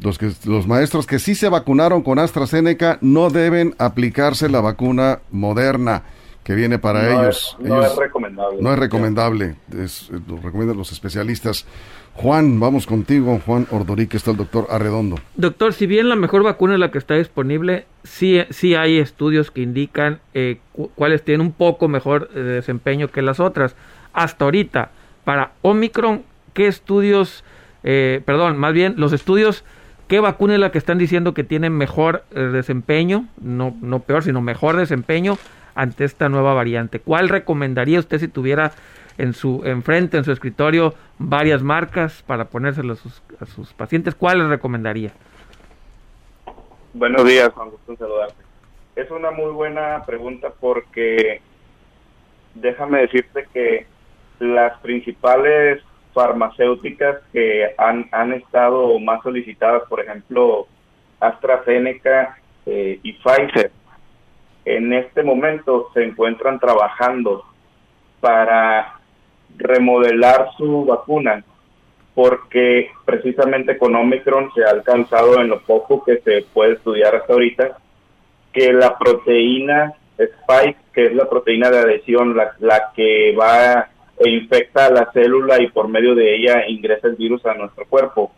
Los, 0.00 0.18
que, 0.18 0.30
los 0.44 0.66
maestros 0.66 1.06
que 1.06 1.18
sí 1.18 1.34
se 1.34 1.48
vacunaron 1.48 2.02
con 2.02 2.18
AstraZeneca 2.18 2.98
no 3.00 3.30
deben 3.30 3.74
aplicarse 3.78 4.48
la 4.48 4.60
vacuna 4.60 5.20
moderna 5.30 6.02
que 6.44 6.54
viene 6.54 6.78
para 6.78 7.08
ellos. 7.08 7.56
no 7.60 7.84
es 7.84 7.94
recomendable. 7.96 8.58
No 8.60 8.72
es 8.72 8.78
recomendable, 8.78 9.56
lo 10.26 10.36
recomiendan 10.38 10.76
los 10.76 10.92
especialistas. 10.92 11.66
Juan, 12.14 12.60
vamos 12.60 12.86
contigo, 12.86 13.40
Juan 13.46 13.66
Ordorique, 13.70 14.16
está 14.18 14.32
el 14.32 14.36
doctor 14.36 14.66
Arredondo. 14.68 15.16
Doctor, 15.36 15.72
si 15.72 15.86
bien 15.86 16.10
la 16.10 16.16
mejor 16.16 16.42
vacuna 16.42 16.74
es 16.74 16.80
la 16.80 16.90
que 16.90 16.98
está 16.98 17.14
disponible, 17.14 17.86
sí, 18.04 18.42
sí 18.50 18.74
hay 18.74 18.98
estudios 18.98 19.50
que 19.50 19.62
indican 19.62 20.20
eh, 20.34 20.58
cuáles 20.94 21.22
tienen 21.24 21.46
un 21.46 21.52
poco 21.52 21.88
mejor 21.88 22.28
eh, 22.34 22.38
desempeño 22.40 23.08
que 23.08 23.22
las 23.22 23.40
otras. 23.40 23.76
Hasta 24.12 24.44
ahorita, 24.44 24.90
para 25.24 25.52
Omicron, 25.62 26.22
¿qué 26.52 26.66
estudios, 26.66 27.44
eh, 27.82 28.20
perdón, 28.26 28.58
más 28.58 28.74
bien 28.74 28.94
los 28.98 29.14
estudios, 29.14 29.64
qué 30.06 30.20
vacuna 30.20 30.54
es 30.54 30.60
la 30.60 30.70
que 30.70 30.78
están 30.78 30.98
diciendo 30.98 31.32
que 31.32 31.44
tiene 31.44 31.70
mejor 31.70 32.26
desempeño, 32.30 33.26
no, 33.40 33.74
no 33.80 34.00
peor, 34.00 34.22
sino 34.22 34.42
mejor 34.42 34.76
desempeño 34.76 35.38
ante 35.74 36.04
esta 36.04 36.28
nueva 36.28 36.54
variante? 36.54 37.00
¿Cuál 37.00 37.28
recomendaría 37.28 37.98
usted 37.98 38.18
si 38.18 38.28
tuviera 38.28 38.72
en 39.18 39.34
su 39.34 39.62
enfrente, 39.64 40.16
en 40.16 40.24
su 40.24 40.32
escritorio, 40.32 40.94
varias 41.18 41.62
marcas 41.62 42.22
para 42.22 42.46
ponérselas 42.46 43.04
a 43.40 43.46
sus, 43.46 43.72
pacientes? 43.72 44.14
¿Cuál 44.14 44.38
les 44.38 44.48
recomendaría? 44.48 45.12
Buenos 46.94 47.24
días, 47.26 47.50
Juan, 47.54 47.70
gusto 47.70 47.96
saludarte. 47.96 48.42
Es 48.96 49.10
una 49.10 49.30
muy 49.30 49.50
buena 49.52 50.02
pregunta 50.04 50.52
porque 50.60 51.40
déjame 52.54 53.00
decirte 53.00 53.46
que 53.52 53.86
las 54.38 54.78
principales 54.80 55.82
farmacéuticas 56.12 57.18
que 57.32 57.74
han, 57.78 58.08
han 58.12 58.34
estado 58.34 58.98
más 58.98 59.22
solicitadas, 59.22 59.82
por 59.88 60.00
ejemplo, 60.00 60.66
AstraZeneca 61.20 62.36
eh, 62.66 62.98
y 63.02 63.12
Pfizer, 63.14 63.70
en 64.64 64.92
este 64.92 65.22
momento 65.22 65.88
se 65.94 66.04
encuentran 66.04 66.58
trabajando 66.58 67.44
para 68.20 69.00
remodelar 69.56 70.50
su 70.56 70.84
vacuna 70.84 71.44
porque 72.14 72.90
precisamente 73.04 73.78
con 73.78 73.96
Omicron 73.96 74.50
se 74.54 74.64
ha 74.64 74.70
alcanzado 74.70 75.40
en 75.40 75.48
lo 75.48 75.60
poco 75.60 76.04
que 76.04 76.18
se 76.18 76.44
puede 76.52 76.74
estudiar 76.74 77.14
hasta 77.14 77.32
ahorita 77.32 77.78
que 78.52 78.72
la 78.72 78.98
proteína 78.98 79.94
spike, 80.18 80.78
que 80.92 81.06
es 81.06 81.14
la 81.14 81.28
proteína 81.28 81.70
de 81.70 81.78
adhesión, 81.78 82.36
la, 82.36 82.54
la 82.60 82.92
que 82.94 83.34
va 83.34 83.88
e 84.18 84.28
infecta 84.28 84.86
a 84.86 84.90
la 84.90 85.10
célula 85.12 85.60
y 85.60 85.68
por 85.68 85.88
medio 85.88 86.14
de 86.14 86.36
ella 86.36 86.68
ingresa 86.68 87.08
el 87.08 87.16
virus 87.16 87.44
a 87.46 87.54
nuestro 87.54 87.86
cuerpo, 87.86 88.30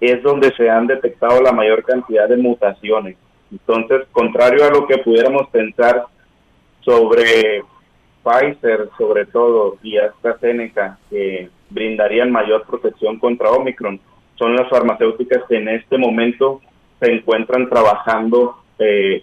es 0.00 0.22
donde 0.22 0.52
se 0.54 0.70
han 0.70 0.86
detectado 0.86 1.42
la 1.42 1.52
mayor 1.52 1.82
cantidad 1.84 2.28
de 2.28 2.36
mutaciones. 2.36 3.16
Entonces, 3.54 4.08
contrario 4.10 4.64
a 4.64 4.70
lo 4.70 4.86
que 4.86 4.98
pudiéramos 4.98 5.48
pensar 5.50 6.06
sobre 6.80 7.62
Pfizer, 8.24 8.88
sobre 8.98 9.26
todo, 9.26 9.76
y 9.82 9.96
AstraZeneca, 9.96 10.98
que 11.08 11.48
brindarían 11.70 12.32
mayor 12.32 12.64
protección 12.66 13.18
contra 13.20 13.50
Omicron, 13.50 14.00
son 14.36 14.56
las 14.56 14.68
farmacéuticas 14.68 15.44
que 15.48 15.56
en 15.56 15.68
este 15.68 15.98
momento 15.98 16.60
se 16.98 17.12
encuentran 17.12 17.68
trabajando 17.68 18.56
eh, 18.78 19.22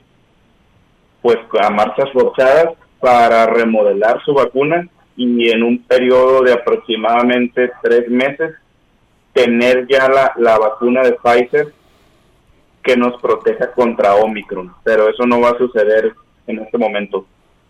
pues 1.21 1.37
a 1.59 1.69
marchas 1.69 2.09
forzadas 2.13 2.73
para 3.01 3.45
remodelar 3.47 4.23
su 4.23 4.33
vacuna 4.33 4.87
y 5.17 5.49
en 5.49 5.63
un 5.63 5.83
periodo 5.83 6.41
de 6.41 6.53
aproximadamente 6.53 7.69
tres 7.81 8.09
meses 8.09 8.53
tener 9.33 9.87
ya 9.89 10.07
la, 10.07 10.33
la 10.37 10.57
vacuna 10.57 11.01
de 11.01 11.13
Pfizer 11.13 11.73
que 12.83 12.97
nos 12.97 13.19
proteja 13.21 13.71
contra 13.71 14.15
Omicron, 14.15 14.73
pero 14.83 15.09
eso 15.09 15.25
no 15.25 15.39
va 15.39 15.49
a 15.49 15.57
suceder 15.57 16.13
en 16.47 16.59
este 16.59 16.77
momento. 16.77 17.25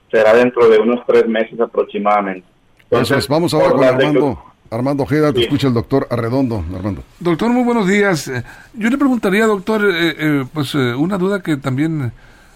Será 0.10 0.34
dentro 0.34 0.68
de 0.70 0.80
unos 0.80 1.06
tres 1.06 1.28
meses 1.28 1.60
aproximadamente. 1.60 2.48
Entonces, 2.84 3.28
vamos 3.28 3.54
ahora 3.54 3.72
con 3.72 3.84
Armando. 3.84 4.44
Armando 4.70 5.04
Ojeda, 5.04 5.34
te 5.34 5.42
escucha 5.42 5.68
el 5.68 5.74
doctor 5.74 6.08
Arredondo. 6.10 6.64
Armando. 6.74 7.04
Doctor, 7.20 7.50
muy 7.50 7.64
buenos 7.64 7.88
días. 7.88 8.30
Eh, 8.30 8.42
yo 8.74 8.90
le 8.90 8.98
preguntaría, 8.98 9.46
doctor, 9.46 9.84
eh, 9.84 10.16
eh, 10.18 10.46
pues 10.54 10.76
una 10.76 11.18
duda 11.18 11.42
que 11.42 11.58
también 11.58 12.14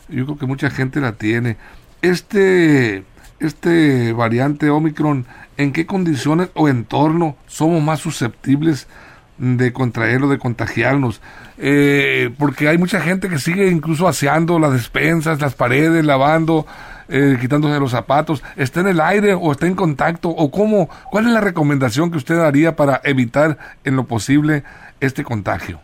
yo 0.07 0.25
creo 0.25 0.37
que 0.37 0.45
mucha 0.45 0.69
gente 0.69 1.01
la 1.01 1.13
tiene. 1.13 1.57
Este, 2.01 3.03
este 3.39 4.13
variante 4.13 4.69
Omicron, 4.69 5.25
¿en 5.57 5.73
qué 5.73 5.85
condiciones 5.85 6.49
o 6.53 6.69
entorno 6.69 7.35
somos 7.47 7.83
más 7.83 7.99
susceptibles 7.99 8.87
de 9.38 9.74
contraerlo, 9.74 10.30
de 10.30 10.38
contagiarnos. 10.38 11.21
Eh, 11.58 12.30
porque 12.38 12.67
hay 12.67 12.78
mucha 12.78 13.00
gente 13.02 13.30
que 13.30 13.39
sigue 13.39 13.67
incluso 13.67 14.08
aseando 14.08 14.60
las 14.60 14.74
despensas, 14.74 15.41
las 15.41 15.56
paredes, 15.56 16.06
lavando, 16.06 16.65
eh, 17.10 17.38
quitándose 17.39 17.80
los 17.80 17.91
zapatos. 17.91 18.43
¿Está 18.56 18.82
en 18.82 18.88
el 18.88 19.00
aire 19.00 19.34
o 19.34 19.52
está 19.52 19.67
en 19.67 19.76
contacto? 19.76 20.30
¿O 20.30 20.52
cómo? 20.52 20.89
¿Cuál 21.12 21.28
es 21.28 21.32
la 21.32 21.41
recomendación 21.41 22.12
que 22.12 22.17
usted 22.17 22.38
daría 22.38 22.76
para 22.76 23.02
evitar 23.04 23.58
en 23.84 23.95
lo 23.95 24.06
posible 24.06 24.63
este 25.00 25.24
contagio? 25.24 25.80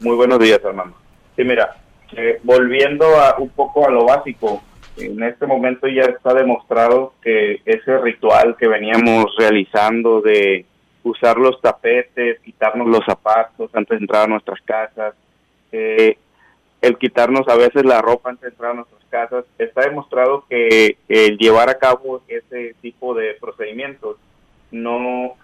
Muy 0.00 0.16
buenos 0.16 0.38
días, 0.38 0.60
hermano. 0.64 0.94
Sí, 1.36 1.44
mira, 1.44 1.76
eh, 2.16 2.40
volviendo 2.42 3.04
a, 3.20 3.36
un 3.38 3.50
poco 3.50 3.86
a 3.86 3.90
lo 3.90 4.04
básico, 4.04 4.62
en 4.96 5.22
este 5.22 5.46
momento 5.46 5.86
ya 5.88 6.02
está 6.02 6.34
demostrado 6.34 7.14
que 7.22 7.60
ese 7.64 7.98
ritual 7.98 8.56
que 8.58 8.68
veníamos 8.68 9.26
realizando 9.38 10.20
de 10.20 10.66
usar 11.02 11.38
los 11.38 11.60
tapetes, 11.60 12.40
quitarnos 12.40 12.88
los 12.88 13.04
zapatos 13.04 13.70
antes 13.74 13.98
de 13.98 14.04
entrar 14.04 14.24
a 14.24 14.28
nuestras 14.28 14.60
casas, 14.62 15.14
eh, 15.72 16.16
el 16.80 16.96
quitarnos 16.98 17.46
a 17.48 17.56
veces 17.56 17.84
la 17.84 18.00
ropa 18.00 18.30
antes 18.30 18.42
de 18.42 18.48
entrar 18.48 18.72
a 18.72 18.74
nuestras 18.74 19.04
casas, 19.10 19.44
está 19.58 19.82
demostrado 19.82 20.44
que 20.48 20.96
el 21.08 21.36
llevar 21.36 21.68
a 21.68 21.78
cabo 21.78 22.22
ese 22.28 22.74
tipo 22.80 23.14
de 23.14 23.34
procedimientos 23.40 24.16
no, 24.70 25.34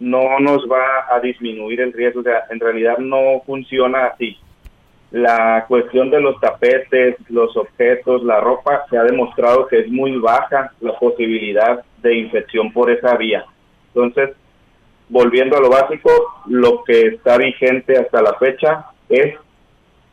no 0.00 0.40
nos 0.40 0.68
va 0.70 1.06
a 1.10 1.20
disminuir 1.20 1.80
el 1.80 1.92
riesgo, 1.92 2.20
o 2.20 2.24
sea, 2.24 2.44
en 2.50 2.60
realidad 2.60 2.98
no 2.98 3.42
funciona 3.46 4.06
así. 4.06 4.36
La 5.10 5.66
cuestión 5.68 6.10
de 6.10 6.20
los 6.20 6.40
tapetes, 6.40 7.16
los 7.28 7.54
objetos, 7.56 8.22
la 8.24 8.40
ropa, 8.40 8.86
se 8.88 8.96
ha 8.96 9.04
demostrado 9.04 9.66
que 9.66 9.80
es 9.80 9.88
muy 9.90 10.18
baja 10.18 10.72
la 10.80 10.98
posibilidad 10.98 11.84
de 11.98 12.16
infección 12.16 12.72
por 12.72 12.90
esa 12.90 13.16
vía. 13.16 13.44
Entonces, 13.94 14.30
volviendo 15.12 15.58
a 15.58 15.60
lo 15.60 15.68
básico, 15.68 16.10
lo 16.46 16.82
que 16.84 17.08
está 17.08 17.36
vigente 17.36 17.98
hasta 17.98 18.22
la 18.22 18.32
fecha 18.34 18.86
es 19.10 19.34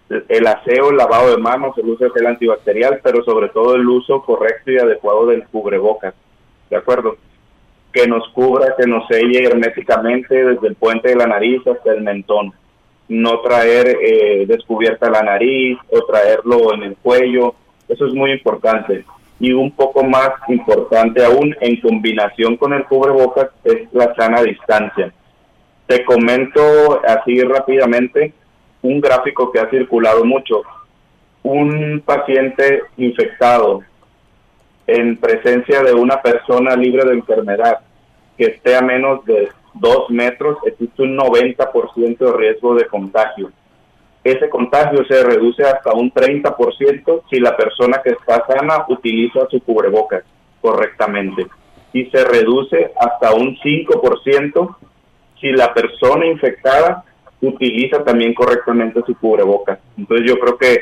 el 0.09 0.45
aseo, 0.45 0.89
el 0.89 0.97
lavado 0.97 1.31
de 1.31 1.37
manos, 1.37 1.77
el 1.77 1.87
uso 1.87 2.03
de 2.03 2.09
gel 2.11 2.27
antibacterial, 2.27 2.99
pero 3.01 3.23
sobre 3.23 3.47
todo 3.49 3.75
el 3.75 3.87
uso 3.87 4.21
correcto 4.23 4.71
y 4.71 4.77
adecuado 4.77 5.27
del 5.27 5.47
cubrebocas, 5.47 6.13
¿de 6.69 6.75
acuerdo? 6.75 7.15
Que 7.93 8.07
nos 8.07 8.27
cubra, 8.29 8.75
que 8.77 8.87
nos 8.87 9.07
selle 9.07 9.45
herméticamente 9.45 10.43
desde 10.43 10.67
el 10.67 10.75
puente 10.75 11.09
de 11.09 11.15
la 11.15 11.27
nariz 11.27 11.65
hasta 11.65 11.93
el 11.93 12.01
mentón. 12.01 12.51
No 13.07 13.39
traer 13.39 13.97
eh, 14.01 14.45
descubierta 14.47 15.09
la 15.09 15.23
nariz 15.23 15.77
o 15.91 16.01
traerlo 16.05 16.73
en 16.73 16.83
el 16.83 16.97
cuello, 16.97 17.55
eso 17.87 18.05
es 18.05 18.13
muy 18.13 18.31
importante 18.31 19.05
y 19.39 19.53
un 19.53 19.71
poco 19.71 20.03
más 20.03 20.31
importante 20.49 21.23
aún 21.23 21.55
en 21.61 21.79
combinación 21.79 22.57
con 22.57 22.73
el 22.73 22.83
cubrebocas 22.85 23.49
es 23.63 23.87
la 23.93 24.13
sana 24.15 24.41
distancia. 24.41 25.13
Te 25.87 26.03
comento 26.03 27.01
así 27.07 27.41
rápidamente 27.41 28.33
un 28.81 28.99
gráfico 28.99 29.51
que 29.51 29.59
ha 29.59 29.69
circulado 29.69 30.25
mucho. 30.25 30.61
Un 31.43 32.03
paciente 32.05 32.83
infectado 32.97 33.81
en 34.87 35.17
presencia 35.17 35.83
de 35.83 35.93
una 35.93 36.21
persona 36.21 36.75
libre 36.75 37.05
de 37.05 37.13
enfermedad 37.13 37.79
que 38.37 38.45
esté 38.45 38.75
a 38.75 38.81
menos 38.81 39.23
de 39.25 39.49
dos 39.73 40.09
metros, 40.09 40.57
existe 40.65 41.03
un 41.03 41.17
90% 41.17 42.17
de 42.17 42.37
riesgo 42.37 42.75
de 42.75 42.87
contagio 42.87 43.51
ese 44.23 44.49
contagio 44.49 45.05
se 45.05 45.23
reduce 45.23 45.63
hasta 45.63 45.93
un 45.93 46.11
30% 46.11 47.21
si 47.29 47.39
la 47.39 47.55
persona 47.55 48.01
que 48.03 48.11
está 48.11 48.45
sana 48.47 48.85
utiliza 48.89 49.47
su 49.49 49.61
cubrebocas 49.61 50.23
correctamente 50.61 51.47
y 51.93 52.05
se 52.05 52.23
reduce 52.25 52.91
hasta 52.99 53.33
un 53.33 53.57
5% 53.57 54.75
si 55.39 55.51
la 55.51 55.73
persona 55.73 56.25
infectada 56.27 57.03
utiliza 57.41 58.03
también 58.03 58.33
correctamente 58.33 59.01
su 59.05 59.15
cubrebocas. 59.17 59.79
Entonces 59.97 60.27
yo 60.27 60.37
creo 60.37 60.57
que 60.57 60.81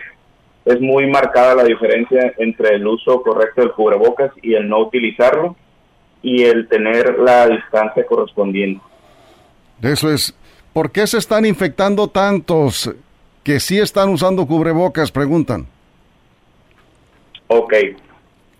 es 0.65 0.81
muy 0.81 1.07
marcada 1.07 1.55
la 1.55 1.63
diferencia 1.63 2.33
entre 2.37 2.75
el 2.75 2.87
uso 2.87 3.21
correcto 3.21 3.61
del 3.61 3.71
cubrebocas 3.71 4.31
y 4.41 4.55
el 4.55 4.67
no 4.67 4.79
utilizarlo 4.79 5.55
y 6.21 6.43
el 6.43 6.67
tener 6.67 7.19
la 7.19 7.47
distancia 7.47 8.05
correspondiente. 8.05 8.81
Eso 9.81 10.11
es. 10.11 10.35
¿Por 10.73 10.91
qué 10.91 11.07
se 11.07 11.19
están 11.19 11.45
infectando 11.45 12.07
tantos 12.07 12.93
que 13.47 13.61
sí 13.61 13.79
están 13.79 14.09
usando 14.09 14.45
cubrebocas? 14.45 15.09
Preguntan. 15.09 15.67
Ok. 17.47 17.73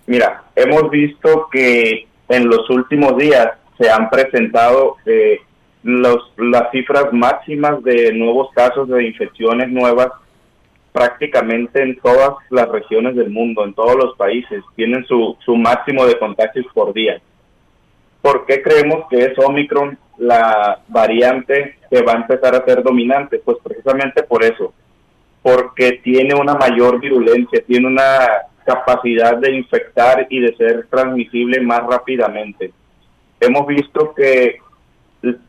Mira, 0.06 0.44
hemos 0.56 0.90
visto 0.90 1.50
que 1.52 2.08
en 2.30 2.48
los 2.48 2.70
últimos 2.70 3.18
días 3.18 3.50
se 3.78 3.90
han 3.90 4.10
presentado 4.10 4.96
eh, 5.06 5.42
los, 5.84 6.32
las 6.38 6.72
cifras 6.72 7.12
máximas 7.12 7.84
de 7.84 8.14
nuevos 8.14 8.48
casos 8.56 8.88
de 8.88 9.08
infecciones 9.08 9.68
nuevas 9.68 10.08
prácticamente 10.94 11.84
en 11.84 12.00
todas 12.00 12.36
las 12.50 12.70
regiones 12.70 13.18
del 13.18 13.30
mundo, 13.30 13.66
en 13.66 13.74
todos 13.74 13.98
los 13.98 14.16
países, 14.16 14.64
tienen 14.78 15.06
su, 15.06 15.36
su 15.44 15.58
máximo 15.58 16.06
de 16.06 16.18
contagios 16.18 16.66
por 16.74 16.94
día. 16.94 17.20
¿Por 18.22 18.46
qué 18.46 18.62
creemos 18.62 19.06
que 19.10 19.18
es 19.18 19.38
Omicron 19.38 20.00
la 20.18 20.80
variante 20.88 21.78
que 21.90 22.02
va 22.02 22.14
a 22.14 22.18
empezar 22.18 22.56
a 22.56 22.66
ser 22.66 22.84
dominante? 22.84 23.40
Pues 23.44 23.58
precisamente 23.64 24.24
por 24.24 24.44
eso, 24.44 24.74
porque 25.42 26.00
tiene 26.04 26.36
una 26.36 26.56
mayor 26.56 27.00
virulencia, 27.00 27.64
tiene 27.66 27.88
una 27.88 28.28
capacidad 28.66 29.38
de 29.38 29.56
infectar 29.56 30.28
y 30.30 30.42
de 30.42 30.56
ser 30.58 30.88
transmisible 30.88 31.62
más 31.62 31.84
rápidamente. 31.86 32.74
Hemos 33.40 33.66
visto 33.68 34.14
que 34.14 34.58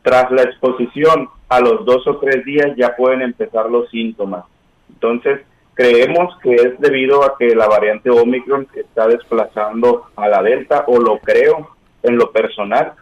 tras 0.01 0.31
la 0.31 0.43
exposición 0.43 1.27
a 1.49 1.59
los 1.59 1.85
dos 1.85 2.07
o 2.07 2.17
tres 2.17 2.45
días 2.45 2.75
ya 2.77 2.95
pueden 2.95 3.21
empezar 3.21 3.69
los 3.69 3.89
síntomas. 3.89 4.45
Entonces, 4.89 5.41
creemos 5.73 6.37
que 6.41 6.55
es 6.55 6.79
debido 6.79 7.23
a 7.23 7.37
que 7.37 7.55
la 7.55 7.67
variante 7.67 8.09
Omicron 8.09 8.67
está 8.75 9.07
desplazando 9.07 10.05
a 10.15 10.27
la 10.27 10.43
Delta, 10.43 10.85
o 10.87 10.99
lo 10.99 11.19
creo 11.19 11.69
en 12.03 12.17
lo 12.17 12.31
personal. 12.31 12.93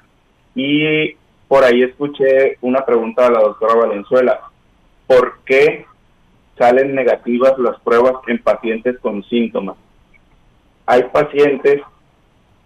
Y 0.56 1.16
por 1.48 1.64
ahí 1.64 1.84
escuché 1.84 2.58
una 2.62 2.86
pregunta 2.86 3.24
de 3.24 3.32
la 3.32 3.40
doctora 3.40 3.76
Valenzuela. 3.76 4.42
¿Por 5.06 5.40
qué 5.46 5.86
salen 6.58 6.94
negativas 6.94 7.58
las 7.58 7.80
pruebas 7.80 8.16
en 8.28 8.40
pacientes 8.40 8.98
con 9.00 9.24
síntomas? 9.24 9.78
Hay 10.86 11.04
pacientes 11.04 11.82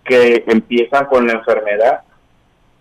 que 0.03 0.43
empiezan 0.47 1.05
con 1.05 1.27
la 1.27 1.33
enfermedad 1.33 2.01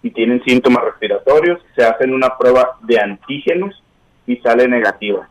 y 0.02 0.10
tienen 0.10 0.42
síntomas 0.44 0.84
respiratorios, 0.84 1.60
se 1.76 1.84
hacen 1.84 2.14
una 2.14 2.38
prueba 2.38 2.78
de 2.82 2.98
antígenos 2.98 3.82
y 4.26 4.36
sale 4.36 4.66
negativa. 4.68 5.28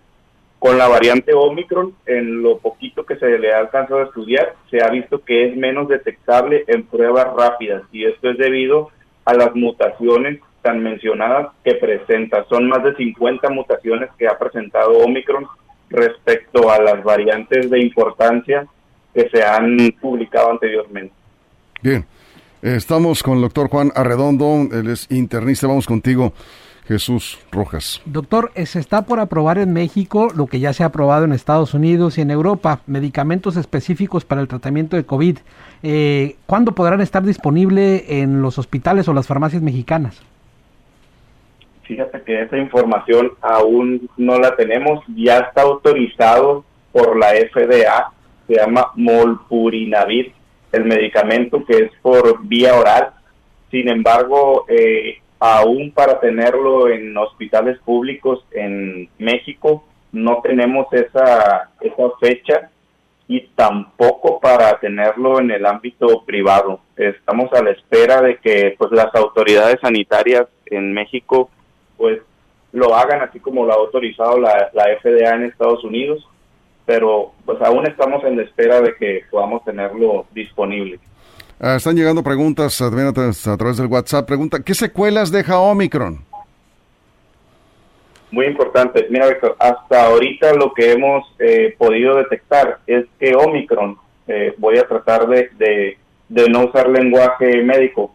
Con 0.60 0.78
la 0.78 0.88
variante 0.88 1.34
Omicron, 1.34 1.96
en 2.06 2.44
lo 2.44 2.60
poquito 2.60 3.06
que 3.06 3.16
se 3.16 3.40
le 3.40 3.54
ha 3.54 3.60
alcanzado 3.60 4.02
a 4.02 4.04
estudiar, 4.04 4.56
se 4.70 4.84
ha 4.84 4.90
visto 4.90 5.24
que 5.24 5.48
es 5.48 5.56
menos 5.56 5.88
detectable 5.88 6.66
en 6.68 6.84
pruebas 6.84 7.28
rápidas 7.36 7.84
y 7.92 8.06
esto 8.06 8.30
es 8.30 8.38
debido 8.38 8.90
a 9.26 9.34
las 9.34 9.56
mutaciones 9.56 10.40
tan 10.62 10.82
mencionadas 10.84 11.50
que 11.64 11.76
presenta. 11.76 12.46
Son 12.50 12.68
más 12.68 12.84
de 12.84 12.96
50 12.96 13.50
mutaciones 13.50 14.10
que 14.18 14.28
ha 14.28 14.38
presentado 14.38 14.98
Omicron 15.00 15.48
respecto 15.90 16.70
a 16.70 16.82
las 16.82 17.04
variantes 17.04 17.70
de 17.70 17.80
importancia 17.82 18.68
que 19.14 19.30
se 19.30 19.44
han 19.44 19.78
publicado 20.00 20.52
anteriormente. 20.52 21.14
Bien, 21.82 22.06
estamos 22.62 23.24
con 23.24 23.36
el 23.36 23.42
doctor 23.42 23.70
Juan 23.70 23.92
Arredondo, 23.96 24.68
él 24.72 24.90
es 24.90 25.10
internista, 25.10 25.68
vamos 25.68 25.88
contigo. 25.88 26.34
Jesús 26.90 27.38
Rojas. 27.52 28.02
Doctor, 28.06 28.52
se 28.66 28.80
está 28.80 29.04
por 29.04 29.20
aprobar 29.20 29.60
en 29.60 29.74
México 29.74 30.30
lo 30.36 30.48
que 30.48 30.60
ya 30.60 30.74
se 30.74 30.82
ha 30.82 30.88
aprobado 30.88 31.24
en 31.24 31.34
Estados 31.34 31.76
Unidos 31.76 32.18
y 32.18 32.22
en 32.22 32.32
Europa, 32.32 32.82
medicamentos 32.88 33.58
específicos 33.58 34.26
para 34.26 34.42
el 34.42 34.48
tratamiento 34.48 34.98
de 34.98 35.06
COVID. 35.06 35.38
Eh, 35.84 36.38
¿Cuándo 36.48 36.74
podrán 36.74 37.00
estar 37.00 37.24
disponibles 37.24 38.06
en 38.08 38.42
los 38.42 38.58
hospitales 38.58 39.08
o 39.08 39.14
las 39.14 39.28
farmacias 39.28 39.62
mexicanas? 39.62 40.24
Fíjate 41.90 42.22
que 42.22 42.44
esa 42.44 42.56
información 42.56 43.32
aún 43.42 44.08
no 44.16 44.38
la 44.38 44.56
tenemos, 44.56 45.04
ya 45.16 45.40
está 45.40 45.64
autorizado 45.64 46.64
por 46.92 47.18
la 47.18 47.30
FDA, 47.30 48.12
se 48.48 48.58
llama 48.58 48.92
Molpurinavir, 48.94 50.32
el 50.72 50.86
medicamento 50.86 51.66
que 51.66 51.86
es 51.86 51.92
por 52.04 52.46
vía 52.46 52.76
oral. 52.76 53.10
Sin 53.72 53.90
embargo, 53.90 54.66
eh, 54.70 55.18
aún 55.40 55.92
para 55.92 56.20
tenerlo 56.20 56.90
en 56.90 57.18
hospitales 57.18 57.80
públicos 57.80 58.46
en 58.52 59.10
México 59.18 59.84
no 60.12 60.42
tenemos 60.44 60.86
esa, 60.94 61.72
esa 61.82 62.04
fecha 62.22 62.70
y 63.28 63.48
tampoco 63.56 64.40
para 64.40 64.80
tenerlo 64.80 65.40
en 65.40 65.50
el 65.50 65.66
ámbito 65.66 66.24
privado. 66.24 66.82
Estamos 66.96 67.52
a 67.54 67.64
la 67.64 67.72
espera 67.72 68.22
de 68.22 68.38
que 68.38 68.76
pues 68.78 68.92
las 68.92 69.14
autoridades 69.16 69.80
sanitarias 69.82 70.46
en 70.68 70.94
México 70.94 71.50
pues 72.00 72.20
lo 72.72 72.96
hagan 72.96 73.22
así 73.22 73.40
como 73.40 73.66
lo 73.66 73.74
ha 73.74 73.76
autorizado 73.76 74.40
la, 74.40 74.72
la 74.74 74.86
FDA 75.00 75.36
en 75.36 75.44
Estados 75.44 75.84
Unidos, 75.84 76.28
pero 76.86 77.34
pues 77.46 77.62
aún 77.62 77.86
estamos 77.86 78.24
en 78.24 78.38
la 78.38 78.44
espera 78.44 78.82
de 78.82 78.96
que 78.96 79.24
podamos 79.30 79.64
tenerlo 79.64 80.26
disponible. 80.32 81.00
Ah, 81.60 81.76
están 81.76 81.96
llegando 81.98 82.24
preguntas 82.24 82.82
a, 82.82 82.90
través 82.90 83.78
del 83.78 83.88
WhatsApp. 83.88 84.26
Pregunta, 84.26 84.60
¿qué 84.64 84.74
secuelas 84.74 85.30
deja 85.30 85.60
Omicron? 85.60 86.24
Muy 88.32 88.46
importante. 88.46 89.08
Mira, 89.10 89.28
Víctor, 89.28 89.58
hasta 89.60 90.06
ahorita 90.06 90.54
lo 90.54 90.74
que 90.74 90.94
hemos 90.94 91.26
eh, 91.40 91.76
podido 91.78 92.16
detectar 92.16 92.80
es 92.88 93.06
que 93.20 93.36
Omicron, 93.36 93.98
eh, 94.28 94.54
voy 94.58 94.78
a 94.78 94.88
tratar 94.88 95.28
de, 95.28 95.50
de, 95.58 95.98
de 96.30 96.50
no 96.50 96.68
usar 96.68 96.88
lenguaje 96.88 97.62
médico, 97.64 98.14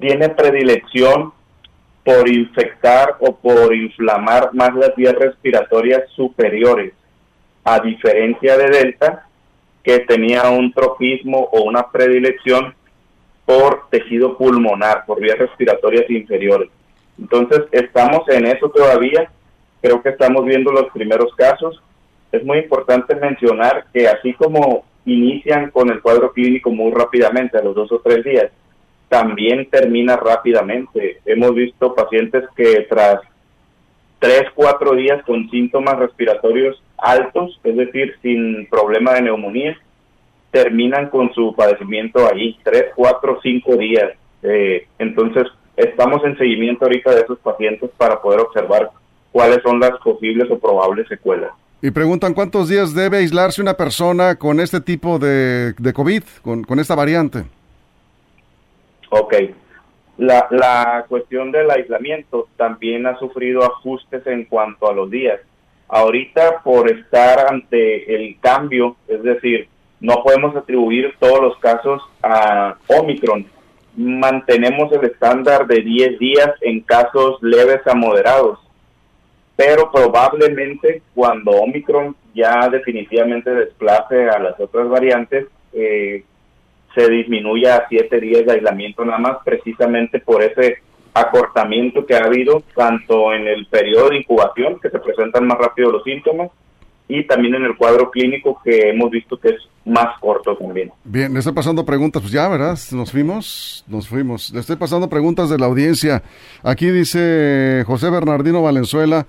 tiene 0.00 0.28
predilección 0.30 1.32
por 2.04 2.28
infectar 2.28 3.16
o 3.20 3.34
por 3.34 3.74
inflamar 3.74 4.50
más 4.52 4.74
las 4.74 4.94
vías 4.94 5.14
respiratorias 5.14 6.02
superiores, 6.14 6.92
a 7.64 7.80
diferencia 7.80 8.58
de 8.58 8.68
Delta, 8.68 9.26
que 9.82 10.00
tenía 10.00 10.50
un 10.50 10.72
tropismo 10.72 11.48
o 11.52 11.62
una 11.62 11.90
predilección 11.90 12.74
por 13.46 13.88
tejido 13.90 14.36
pulmonar, 14.36 15.04
por 15.06 15.20
vías 15.20 15.38
respiratorias 15.38 16.08
inferiores. 16.10 16.70
Entonces, 17.18 17.62
estamos 17.72 18.28
en 18.28 18.46
eso 18.46 18.68
todavía, 18.70 19.30
creo 19.80 20.02
que 20.02 20.10
estamos 20.10 20.44
viendo 20.44 20.72
los 20.72 20.90
primeros 20.92 21.34
casos. 21.34 21.82
Es 22.32 22.44
muy 22.44 22.58
importante 22.58 23.14
mencionar 23.14 23.86
que 23.92 24.08
así 24.08 24.32
como 24.34 24.84
inician 25.06 25.70
con 25.70 25.90
el 25.90 26.00
cuadro 26.00 26.32
clínico 26.32 26.70
muy 26.70 26.92
rápidamente, 26.92 27.58
a 27.58 27.62
los 27.62 27.74
dos 27.74 27.92
o 27.92 28.00
tres 28.00 28.24
días, 28.24 28.50
también 29.08 29.68
termina 29.70 30.16
rápidamente. 30.16 31.20
Hemos 31.24 31.54
visto 31.54 31.94
pacientes 31.94 32.44
que 32.56 32.86
tras 32.88 33.20
tres, 34.18 34.44
cuatro 34.54 34.94
días 34.94 35.22
con 35.24 35.48
síntomas 35.50 35.98
respiratorios 35.98 36.82
altos, 36.96 37.60
es 37.62 37.76
decir, 37.76 38.14
sin 38.22 38.66
problema 38.70 39.14
de 39.14 39.22
neumonía, 39.22 39.76
terminan 40.50 41.10
con 41.10 41.32
su 41.34 41.54
padecimiento 41.54 42.26
ahí, 42.26 42.56
tres, 42.62 42.86
cuatro, 42.94 43.38
cinco 43.42 43.76
días. 43.76 44.12
Eh, 44.42 44.86
entonces, 44.98 45.44
estamos 45.76 46.24
en 46.24 46.38
seguimiento 46.38 46.84
ahorita 46.84 47.14
de 47.14 47.22
esos 47.22 47.38
pacientes 47.40 47.90
para 47.96 48.20
poder 48.22 48.40
observar 48.40 48.90
cuáles 49.32 49.58
son 49.62 49.80
las 49.80 49.92
posibles 50.02 50.50
o 50.50 50.58
probables 50.58 51.08
secuelas. 51.08 51.50
Y 51.82 51.90
preguntan 51.90 52.32
cuántos 52.32 52.68
días 52.68 52.94
debe 52.94 53.18
aislarse 53.18 53.60
una 53.60 53.74
persona 53.74 54.36
con 54.36 54.58
este 54.58 54.80
tipo 54.80 55.18
de, 55.18 55.74
de 55.76 55.92
COVID, 55.92 56.22
con, 56.40 56.64
con 56.64 56.78
esta 56.78 56.94
variante. 56.94 57.44
Ok, 59.16 59.32
la, 60.18 60.48
la 60.50 61.04
cuestión 61.08 61.52
del 61.52 61.70
aislamiento 61.70 62.48
también 62.56 63.06
ha 63.06 63.16
sufrido 63.16 63.62
ajustes 63.62 64.26
en 64.26 64.44
cuanto 64.44 64.90
a 64.90 64.92
los 64.92 65.08
días. 65.08 65.38
Ahorita 65.86 66.62
por 66.64 66.90
estar 66.90 67.46
ante 67.48 68.12
el 68.12 68.40
cambio, 68.40 68.96
es 69.06 69.22
decir, 69.22 69.68
no 70.00 70.16
podemos 70.24 70.56
atribuir 70.56 71.14
todos 71.20 71.40
los 71.40 71.56
casos 71.58 72.02
a 72.24 72.74
Omicron. 72.88 73.46
Mantenemos 73.96 74.90
el 74.90 75.04
estándar 75.04 75.68
de 75.68 75.82
10 75.82 76.18
días 76.18 76.50
en 76.62 76.80
casos 76.80 77.40
leves 77.40 77.86
a 77.86 77.94
moderados, 77.94 78.58
pero 79.54 79.92
probablemente 79.92 81.02
cuando 81.14 81.52
Omicron 81.52 82.16
ya 82.34 82.68
definitivamente 82.68 83.54
desplace 83.54 84.28
a 84.28 84.40
las 84.40 84.58
otras 84.58 84.88
variantes, 84.88 85.46
eh, 85.72 86.24
se 86.94 87.08
disminuya 87.10 87.76
a 87.76 87.88
siete 87.88 88.20
días 88.20 88.46
de 88.46 88.52
aislamiento 88.52 89.04
nada 89.04 89.18
más, 89.18 89.36
precisamente 89.44 90.20
por 90.20 90.42
ese 90.42 90.78
acortamiento 91.12 92.04
que 92.04 92.14
ha 92.14 92.24
habido 92.24 92.62
tanto 92.74 93.32
en 93.32 93.46
el 93.46 93.66
periodo 93.66 94.10
de 94.10 94.18
incubación, 94.18 94.78
que 94.80 94.90
se 94.90 94.98
presentan 94.98 95.46
más 95.46 95.58
rápido 95.58 95.90
los 95.90 96.02
síntomas, 96.04 96.50
y 97.06 97.26
también 97.26 97.54
en 97.54 97.64
el 97.64 97.76
cuadro 97.76 98.10
clínico 98.10 98.60
que 98.64 98.90
hemos 98.90 99.10
visto 99.10 99.38
que 99.38 99.48
es 99.50 99.56
más 99.84 100.18
corto 100.18 100.56
también. 100.56 100.90
Bien, 101.04 101.32
le 101.32 101.38
estoy 101.38 101.52
pasando 101.52 101.84
preguntas, 101.84 102.22
pues 102.22 102.32
ya, 102.32 102.48
¿verdad? 102.48 102.78
Nos 102.92 103.12
fuimos, 103.12 103.84
nos 103.86 104.08
fuimos. 104.08 104.50
Le 104.52 104.60
estoy 104.60 104.76
pasando 104.76 105.08
preguntas 105.08 105.50
de 105.50 105.58
la 105.58 105.66
audiencia. 105.66 106.22
Aquí 106.62 106.86
dice 106.90 107.84
José 107.86 108.08
Bernardino 108.08 108.62
Valenzuela, 108.62 109.26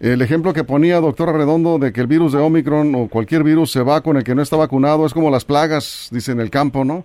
El 0.00 0.20
ejemplo 0.22 0.52
que 0.52 0.64
ponía 0.64 1.00
doctor 1.00 1.32
Redondo 1.32 1.78
de 1.78 1.92
que 1.92 2.00
el 2.00 2.06
virus 2.06 2.32
de 2.32 2.38
Omicron 2.38 2.94
o 2.94 3.08
cualquier 3.08 3.44
virus 3.44 3.70
se 3.70 3.82
va 3.82 4.00
con 4.00 4.16
el 4.16 4.24
que 4.24 4.34
no 4.34 4.42
está 4.42 4.56
vacunado 4.56 5.06
es 5.06 5.14
como 5.14 5.30
las 5.30 5.44
plagas, 5.44 6.08
dice 6.10 6.32
en 6.32 6.40
el 6.40 6.50
campo, 6.50 6.84
¿no? 6.84 7.04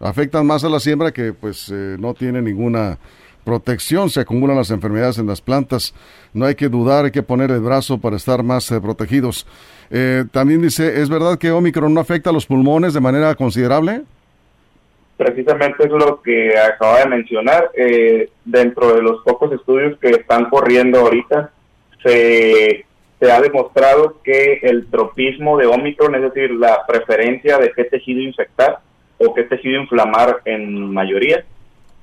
Afectan 0.00 0.46
más 0.46 0.64
a 0.64 0.68
la 0.68 0.80
siembra 0.80 1.12
que 1.12 1.32
pues 1.32 1.70
eh, 1.72 1.96
no 1.98 2.14
tiene 2.14 2.42
ninguna 2.42 2.98
protección, 3.44 4.10
se 4.10 4.20
acumulan 4.20 4.56
las 4.56 4.70
enfermedades 4.70 5.18
en 5.18 5.26
las 5.26 5.40
plantas. 5.40 5.94
No 6.32 6.46
hay 6.46 6.54
que 6.54 6.68
dudar, 6.68 7.04
hay 7.04 7.10
que 7.10 7.22
poner 7.22 7.50
el 7.50 7.60
brazo 7.60 7.98
para 7.98 8.16
estar 8.16 8.42
más 8.42 8.70
eh, 8.72 8.80
protegidos. 8.80 9.46
Eh, 9.90 10.24
también 10.32 10.62
dice, 10.62 11.00
¿es 11.00 11.08
verdad 11.08 11.38
que 11.38 11.52
Omicron 11.52 11.92
no 11.92 12.00
afecta 12.00 12.30
a 12.30 12.32
los 12.32 12.46
pulmones 12.46 12.94
de 12.94 13.00
manera 13.00 13.34
considerable? 13.34 14.02
Precisamente 15.16 15.84
es 15.84 15.90
lo 15.90 16.20
que 16.22 16.58
acaba 16.58 17.00
de 17.00 17.06
mencionar. 17.06 17.70
Eh, 17.76 18.30
dentro 18.44 18.94
de 18.94 19.02
los 19.02 19.22
pocos 19.22 19.52
estudios 19.52 19.96
que 20.00 20.10
están 20.10 20.50
corriendo 20.50 21.00
ahorita, 21.00 21.52
se, 22.04 22.84
se 23.18 23.32
ha 23.32 23.40
demostrado 23.40 24.20
que 24.22 24.60
el 24.62 24.86
tropismo 24.90 25.56
de 25.56 25.66
Omicron, 25.66 26.14
es 26.14 26.22
decir, 26.22 26.52
la 26.52 26.86
preferencia 26.86 27.58
de 27.58 27.72
qué 27.72 27.84
tejido 27.84 28.20
infectar 28.20 28.78
o 29.18 29.34
qué 29.34 29.44
tejido 29.44 29.80
inflamar 29.80 30.42
en 30.44 30.92
mayoría, 30.92 31.44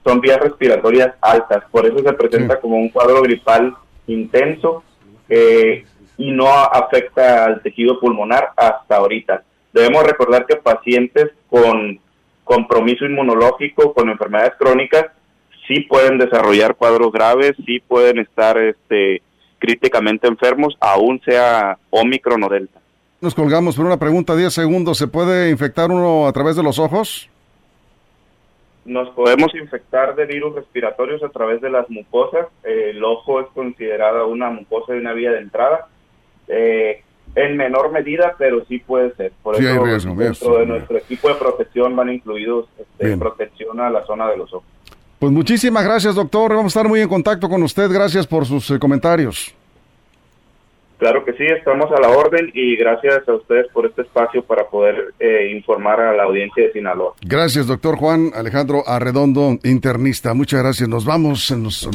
son 0.04 0.20
vías 0.20 0.40
respiratorias 0.40 1.14
altas. 1.22 1.64
Por 1.72 1.86
eso 1.86 2.00
se 2.00 2.14
presenta 2.14 2.60
como 2.60 2.78
un 2.78 2.90
cuadro 2.90 3.22
gripal 3.22 3.76
intenso 4.08 4.84
eh, 5.30 5.86
y 6.18 6.32
no 6.32 6.50
afecta 6.50 7.46
al 7.46 7.62
tejido 7.62 8.00
pulmonar 8.00 8.50
hasta 8.58 8.96
ahorita. 8.96 9.44
Debemos 9.74 10.04
recordar 10.04 10.46
que 10.46 10.56
pacientes 10.56 11.30
con 11.50 12.00
compromiso 12.44 13.06
inmunológico, 13.06 13.94
con 13.94 14.10
enfermedades 14.10 14.54
crónicas, 14.58 15.06
sí 15.68 15.82
pueden 15.82 16.18
desarrollar 16.18 16.76
cuadros 16.76 17.12
graves, 17.12 17.54
sí 17.66 17.80
pueden 17.80 18.20
estar 18.20 18.58
este, 18.58 19.22
críticamente 19.62 20.28
enfermos, 20.28 20.76
aún 20.82 21.22
sea 21.24 21.78
Omicron 21.92 22.44
o 22.44 22.50
Delta. 22.50 22.82
Nos 23.22 23.36
colgamos 23.36 23.76
por 23.76 23.86
una 23.86 23.98
pregunta, 23.98 24.36
10 24.36 24.52
segundos. 24.52 24.98
¿Se 24.98 25.08
puede 25.08 25.52
infectar 25.52 25.92
uno 25.92 26.28
a 26.28 26.34
través 26.34 26.56
de 26.56 26.64
los 26.64 26.80
ojos? 26.80 27.30
Nos 28.84 29.10
podemos 29.12 29.54
infectar 29.54 30.16
de 30.16 30.26
virus 30.26 30.56
respiratorios 30.56 31.22
a 31.24 31.30
través 31.30 31.62
de 31.62 31.70
las 31.70 31.88
mucosas. 31.90 32.48
el 32.64 33.04
ojo 33.04 33.40
es 33.40 33.48
considerada 33.54 34.26
una 34.26 34.50
mucosa 34.50 34.94
de 34.94 35.00
una 35.00 35.14
vía 35.14 35.32
de 35.32 35.38
entrada. 35.38 35.88
Eh, 36.48 37.04
en 37.36 37.56
menor 37.56 37.92
medida, 37.92 38.36
pero 38.38 38.66
sí 38.66 38.80
puede 38.80 39.14
ser. 39.16 39.32
Por 39.44 39.56
eso, 39.56 40.16
dentro 40.16 40.58
de 40.58 40.66
nuestro 40.66 40.98
equipo 40.98 41.30
de 41.30 41.36
protección 41.36 41.96
van 41.96 42.12
incluidos 42.12 42.68
este, 42.78 43.16
protección 43.18 43.80
a 43.80 43.90
la 43.92 44.04
zona 44.06 44.30
de 44.30 44.38
los 44.38 44.52
ojos. 44.52 44.68
Pues 45.22 45.32
muchísimas 45.32 45.84
gracias, 45.84 46.16
doctor. 46.16 46.50
Vamos 46.50 46.76
a 46.76 46.80
estar 46.80 46.90
muy 46.90 47.00
en 47.00 47.08
contacto 47.08 47.48
con 47.48 47.62
usted. 47.62 47.92
Gracias 47.92 48.26
por 48.26 48.44
sus 48.44 48.72
eh, 48.72 48.80
comentarios. 48.80 49.54
Claro 50.98 51.24
que 51.24 51.34
sí, 51.34 51.44
estamos 51.46 51.92
a 51.92 52.02
la 52.02 52.10
orden 52.10 52.50
y 52.56 52.76
gracias 52.76 53.30
a 53.30 53.34
ustedes 53.36 53.68
por 53.72 53.86
este 53.86 54.02
espacio 54.02 54.44
para 54.44 54.68
poder 54.68 55.14
eh, 55.20 55.52
informar 55.56 56.00
a 56.02 56.16
la 56.16 56.24
audiencia 56.24 56.64
de 56.64 56.72
Sinaloa. 56.72 57.14
Gracias, 57.22 57.68
doctor 57.68 57.98
Juan 57.98 58.32
Alejandro 58.34 58.82
Arredondo, 58.88 59.60
internista. 59.64 60.34
Muchas 60.34 60.64
gracias. 60.64 60.90
Nos 60.90 61.06
vamos, 61.06 61.52
nos, 61.52 61.88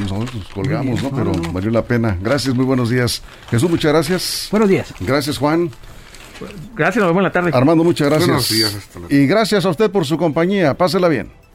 colgamos, 0.55 1.03
¿no? 1.03 1.11
Pero 1.11 1.33
valió 1.53 1.73
la 1.73 1.83
pena. 1.83 2.17
Gracias, 2.23 2.55
muy 2.55 2.65
buenos 2.65 2.91
días. 2.91 3.25
Jesús, 3.51 3.69
muchas 3.69 3.93
gracias. 3.93 4.49
Buenos 4.53 4.69
días. 4.69 4.95
Gracias, 5.01 5.37
Juan. 5.37 5.69
Gracias, 6.77 7.03
nos 7.03 7.09
vemos 7.09 7.23
en 7.23 7.25
la 7.25 7.33
tarde. 7.33 7.51
Armando, 7.53 7.83
muchas 7.83 8.09
gracias. 8.09 8.29
Buenos 8.29 8.49
días. 8.49 8.89
Y 9.11 9.27
gracias 9.27 9.67
a 9.67 9.71
usted 9.71 9.91
por 9.91 10.05
su 10.05 10.17
compañía. 10.17 10.75
Pásela 10.75 11.09
bien. 11.09 11.46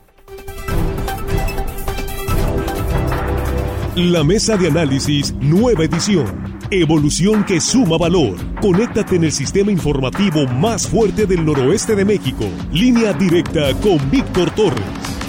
La 3.95 4.23
mesa 4.23 4.55
de 4.55 4.67
análisis, 4.67 5.33
nueva 5.41 5.83
edición. 5.83 6.25
Evolución 6.71 7.43
que 7.43 7.59
suma 7.59 7.97
valor. 7.97 8.37
Conéctate 8.61 9.17
en 9.17 9.25
el 9.25 9.33
sistema 9.33 9.69
informativo 9.69 10.47
más 10.47 10.87
fuerte 10.87 11.25
del 11.25 11.43
noroeste 11.43 11.93
de 11.93 12.05
México. 12.05 12.45
Línea 12.71 13.11
directa 13.11 13.73
con 13.81 13.99
Víctor 14.09 14.49
Torres. 14.51 15.20